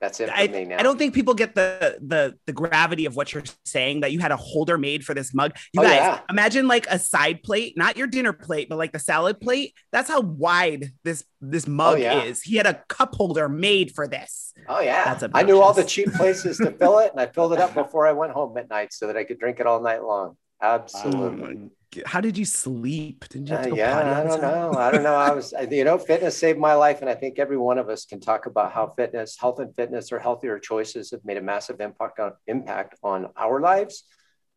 that's 0.00 0.20
it 0.20 0.30
I. 0.30 0.42
I 0.78 0.82
don't 0.82 0.98
think 0.98 1.14
people 1.14 1.34
get 1.34 1.54
the 1.54 1.98
the 2.00 2.34
the 2.46 2.52
gravity 2.52 3.06
of 3.06 3.16
what 3.16 3.32
you're 3.32 3.42
saying 3.64 4.00
that 4.00 4.12
you 4.12 4.18
had 4.18 4.32
a 4.32 4.36
holder 4.36 4.78
made 4.78 5.04
for 5.04 5.14
this 5.14 5.34
mug. 5.34 5.56
You 5.72 5.80
oh, 5.80 5.84
guys 5.84 5.96
yeah. 5.96 6.20
imagine 6.30 6.66
like 6.68 6.86
a 6.88 6.98
side 6.98 7.42
plate, 7.42 7.76
not 7.76 7.96
your 7.96 8.06
dinner 8.06 8.32
plate, 8.32 8.68
but 8.68 8.78
like 8.78 8.92
the 8.92 8.98
salad 8.98 9.40
plate. 9.40 9.74
That's 9.92 10.08
how 10.08 10.20
wide 10.20 10.92
this 11.04 11.24
this 11.40 11.66
oh, 11.68 11.72
mug 11.72 11.94
oh, 11.94 11.98
yeah. 11.98 12.22
is. 12.22 12.42
He 12.42 12.56
had 12.56 12.66
a 12.66 12.82
cup 12.88 13.14
holder 13.14 13.48
made 13.48 13.92
for 13.94 14.08
this. 14.08 14.54
Oh 14.68 14.80
yeah. 14.80 15.14
That's 15.14 15.32
I 15.34 15.42
knew 15.42 15.60
all 15.60 15.72
the 15.72 15.84
cheap 15.84 16.12
places 16.12 16.58
to 16.58 16.70
fill 16.72 16.98
it 17.00 17.12
and 17.12 17.20
I 17.20 17.26
filled 17.26 17.52
it 17.52 17.60
up 17.60 17.74
before 17.74 18.06
I 18.06 18.12
went 18.12 18.32
home 18.32 18.56
at 18.56 18.68
night 18.70 18.92
so 18.92 19.06
that 19.06 19.16
I 19.16 19.24
could 19.24 19.38
drink 19.38 19.60
it 19.60 19.66
all 19.66 19.80
night 19.80 20.02
long. 20.02 20.36
Absolutely. 20.62 21.56
Oh 21.64 21.70
how 22.06 22.20
did 22.20 22.38
you 22.38 22.44
sleep? 22.44 23.28
Didn't 23.28 23.48
you? 23.48 23.56
Uh, 23.56 23.74
yeah, 23.74 24.20
I 24.20 24.22
don't 24.22 24.40
know. 24.40 24.72
I 24.74 24.90
don't 24.90 25.02
know. 25.02 25.14
I 25.14 25.32
was, 25.32 25.52
you 25.70 25.84
know, 25.84 25.98
fitness 25.98 26.38
saved 26.38 26.58
my 26.58 26.74
life, 26.74 27.00
and 27.00 27.10
I 27.10 27.14
think 27.14 27.38
every 27.38 27.56
one 27.56 27.78
of 27.78 27.88
us 27.88 28.04
can 28.04 28.20
talk 28.20 28.46
about 28.46 28.72
how 28.72 28.86
fitness, 28.88 29.36
health, 29.36 29.58
and 29.58 29.74
fitness, 29.74 30.12
or 30.12 30.18
healthier 30.20 30.58
choices 30.58 31.10
have 31.10 31.24
made 31.24 31.36
a 31.36 31.42
massive 31.42 31.80
impact 31.80 32.20
on 32.20 32.32
impact 32.46 32.94
on 33.02 33.28
our 33.36 33.60
lives, 33.60 34.04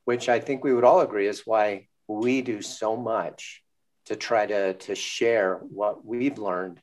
which 0.05 0.29
I 0.29 0.39
think 0.39 0.63
we 0.63 0.73
would 0.73 0.83
all 0.83 1.01
agree 1.01 1.27
is 1.27 1.41
why 1.45 1.87
we 2.07 2.41
do 2.41 2.61
so 2.61 2.95
much 2.95 3.63
to 4.05 4.15
try 4.15 4.45
to 4.45 4.73
to 4.73 4.93
share 4.93 5.55
what 5.63 6.05
we've 6.05 6.37
learned 6.37 6.79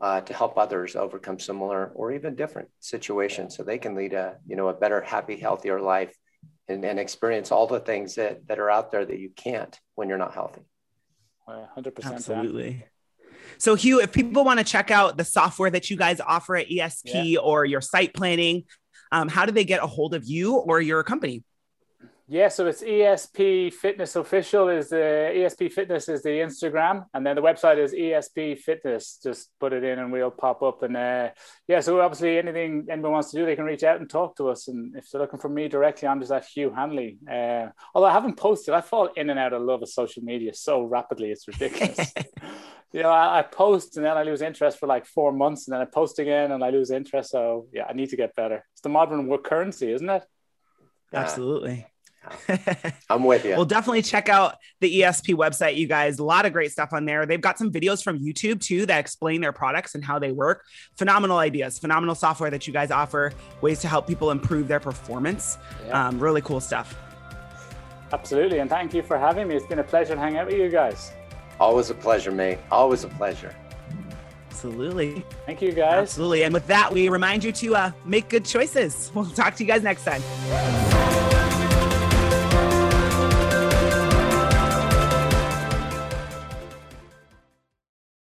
uh, 0.00 0.20
to 0.22 0.34
help 0.34 0.58
others 0.58 0.96
overcome 0.96 1.38
similar 1.38 1.92
or 1.94 2.10
even 2.10 2.34
different 2.34 2.70
situations, 2.80 3.56
so 3.56 3.62
they 3.62 3.78
can 3.78 3.94
lead 3.94 4.14
a 4.14 4.38
you 4.48 4.56
know 4.56 4.66
a 4.66 4.74
better, 4.74 5.00
happy, 5.00 5.36
healthier 5.36 5.80
life 5.80 6.16
and, 6.72 6.84
and 6.84 6.98
experience 6.98 7.52
all 7.52 7.66
the 7.66 7.80
things 7.80 8.16
that, 8.16 8.46
that 8.48 8.58
are 8.58 8.70
out 8.70 8.90
there 8.90 9.04
that 9.04 9.18
you 9.18 9.30
can't 9.30 9.78
when 9.94 10.08
you're 10.08 10.18
not 10.18 10.34
healthy. 10.34 10.62
100%. 11.48 12.04
Absolutely. 12.04 12.84
So, 13.58 13.74
Hugh, 13.74 14.00
if 14.00 14.12
people 14.12 14.44
want 14.44 14.58
to 14.58 14.64
check 14.64 14.90
out 14.90 15.16
the 15.16 15.24
software 15.24 15.70
that 15.70 15.90
you 15.90 15.96
guys 15.96 16.20
offer 16.20 16.56
at 16.56 16.68
ESP 16.68 17.32
yeah. 17.32 17.40
or 17.40 17.64
your 17.64 17.80
site 17.80 18.14
planning, 18.14 18.64
um, 19.10 19.28
how 19.28 19.46
do 19.46 19.52
they 19.52 19.64
get 19.64 19.82
a 19.82 19.86
hold 19.86 20.14
of 20.14 20.24
you 20.24 20.56
or 20.56 20.80
your 20.80 21.02
company? 21.04 21.44
Yeah, 22.32 22.48
so 22.48 22.66
it's 22.66 22.82
ESP 22.82 23.74
Fitness 23.74 24.16
Official 24.16 24.70
is 24.70 24.88
the 24.88 24.96
ESP 24.96 25.70
Fitness 25.70 26.08
is 26.08 26.22
the 26.22 26.30
Instagram, 26.30 27.04
and 27.12 27.26
then 27.26 27.36
the 27.36 27.42
website 27.42 27.76
is 27.76 27.92
ESP 27.92 28.58
Fitness. 28.58 29.20
Just 29.22 29.50
put 29.60 29.74
it 29.74 29.84
in, 29.84 29.98
and 29.98 30.10
we'll 30.10 30.30
pop 30.30 30.62
up. 30.62 30.82
And 30.82 30.96
uh, 30.96 31.28
yeah, 31.68 31.80
so 31.80 32.00
obviously 32.00 32.38
anything 32.38 32.86
anyone 32.90 33.12
wants 33.12 33.32
to 33.32 33.36
do, 33.36 33.44
they 33.44 33.54
can 33.54 33.66
reach 33.66 33.82
out 33.84 34.00
and 34.00 34.08
talk 34.08 34.38
to 34.38 34.48
us. 34.48 34.68
And 34.68 34.96
if 34.96 35.10
they're 35.10 35.20
looking 35.20 35.40
for 35.40 35.50
me 35.50 35.68
directly, 35.68 36.08
I'm 36.08 36.20
just 36.20 36.32
at 36.32 36.46
Hugh 36.46 36.72
Hanley. 36.74 37.18
Uh, 37.30 37.66
although 37.94 38.08
I 38.08 38.12
haven't 38.12 38.38
posted, 38.38 38.72
I 38.72 38.80
fall 38.80 39.10
in 39.14 39.28
and 39.28 39.38
out 39.38 39.52
of 39.52 39.60
love 39.60 39.82
of 39.82 39.90
social 39.90 40.22
media 40.22 40.54
so 40.54 40.84
rapidly, 40.84 41.32
it's 41.32 41.46
ridiculous. 41.46 42.14
you 42.94 43.02
know, 43.02 43.10
I, 43.10 43.40
I, 43.40 43.42
post 43.42 43.98
and 43.98 44.06
then 44.06 44.16
I 44.16 44.22
lose 44.22 44.40
interest 44.40 44.78
for 44.78 44.86
like 44.86 45.04
four 45.04 45.32
months, 45.32 45.68
and 45.68 45.74
then 45.74 45.82
I 45.82 45.84
post 45.84 46.18
again 46.18 46.50
and 46.50 46.64
I 46.64 46.70
lose 46.70 46.90
interest. 46.90 47.32
So 47.32 47.66
yeah, 47.74 47.84
I 47.90 47.92
need 47.92 48.08
to 48.08 48.16
get 48.16 48.34
better. 48.34 48.64
It's 48.72 48.80
the 48.80 48.88
modern 48.88 49.26
work 49.26 49.44
currency, 49.44 49.92
isn't 49.92 50.08
it? 50.08 50.24
Absolutely. 51.12 51.91
I'm 53.10 53.24
with 53.24 53.44
you. 53.44 53.52
well, 53.52 53.64
definitely 53.64 54.02
check 54.02 54.28
out 54.28 54.56
the 54.80 55.00
ESP 55.00 55.34
website, 55.34 55.76
you 55.76 55.86
guys. 55.86 56.18
A 56.18 56.24
lot 56.24 56.46
of 56.46 56.52
great 56.52 56.72
stuff 56.72 56.92
on 56.92 57.04
there. 57.04 57.26
They've 57.26 57.40
got 57.40 57.58
some 57.58 57.70
videos 57.70 58.02
from 58.02 58.18
YouTube 58.18 58.60
too 58.60 58.86
that 58.86 58.98
explain 58.98 59.40
their 59.40 59.52
products 59.52 59.94
and 59.94 60.04
how 60.04 60.18
they 60.18 60.32
work. 60.32 60.64
Phenomenal 60.96 61.38
ideas, 61.38 61.78
phenomenal 61.78 62.14
software 62.14 62.50
that 62.50 62.66
you 62.66 62.72
guys 62.72 62.90
offer, 62.90 63.32
ways 63.60 63.80
to 63.80 63.88
help 63.88 64.06
people 64.06 64.30
improve 64.30 64.68
their 64.68 64.80
performance. 64.80 65.58
Yeah. 65.86 66.08
Um, 66.08 66.18
really 66.18 66.42
cool 66.42 66.60
stuff. 66.60 66.96
Absolutely. 68.12 68.58
And 68.58 68.68
thank 68.68 68.92
you 68.94 69.02
for 69.02 69.18
having 69.18 69.48
me. 69.48 69.56
It's 69.56 69.66
been 69.66 69.78
a 69.78 69.84
pleasure 69.84 70.14
to 70.14 70.20
hang 70.20 70.36
out 70.36 70.46
with 70.46 70.56
you 70.56 70.68
guys. 70.68 71.12
Always 71.58 71.90
a 71.90 71.94
pleasure, 71.94 72.30
mate. 72.30 72.58
Always 72.70 73.04
a 73.04 73.08
pleasure. 73.08 73.54
Absolutely. 74.50 75.24
Thank 75.46 75.62
you, 75.62 75.72
guys. 75.72 76.02
Absolutely. 76.02 76.44
And 76.44 76.52
with 76.52 76.66
that, 76.66 76.92
we 76.92 77.08
remind 77.08 77.42
you 77.42 77.52
to 77.52 77.74
uh, 77.74 77.92
make 78.04 78.28
good 78.28 78.44
choices. 78.44 79.10
We'll 79.14 79.26
talk 79.26 79.56
to 79.56 79.64
you 79.64 79.68
guys 79.68 79.82
next 79.82 80.04
time. 80.04 81.41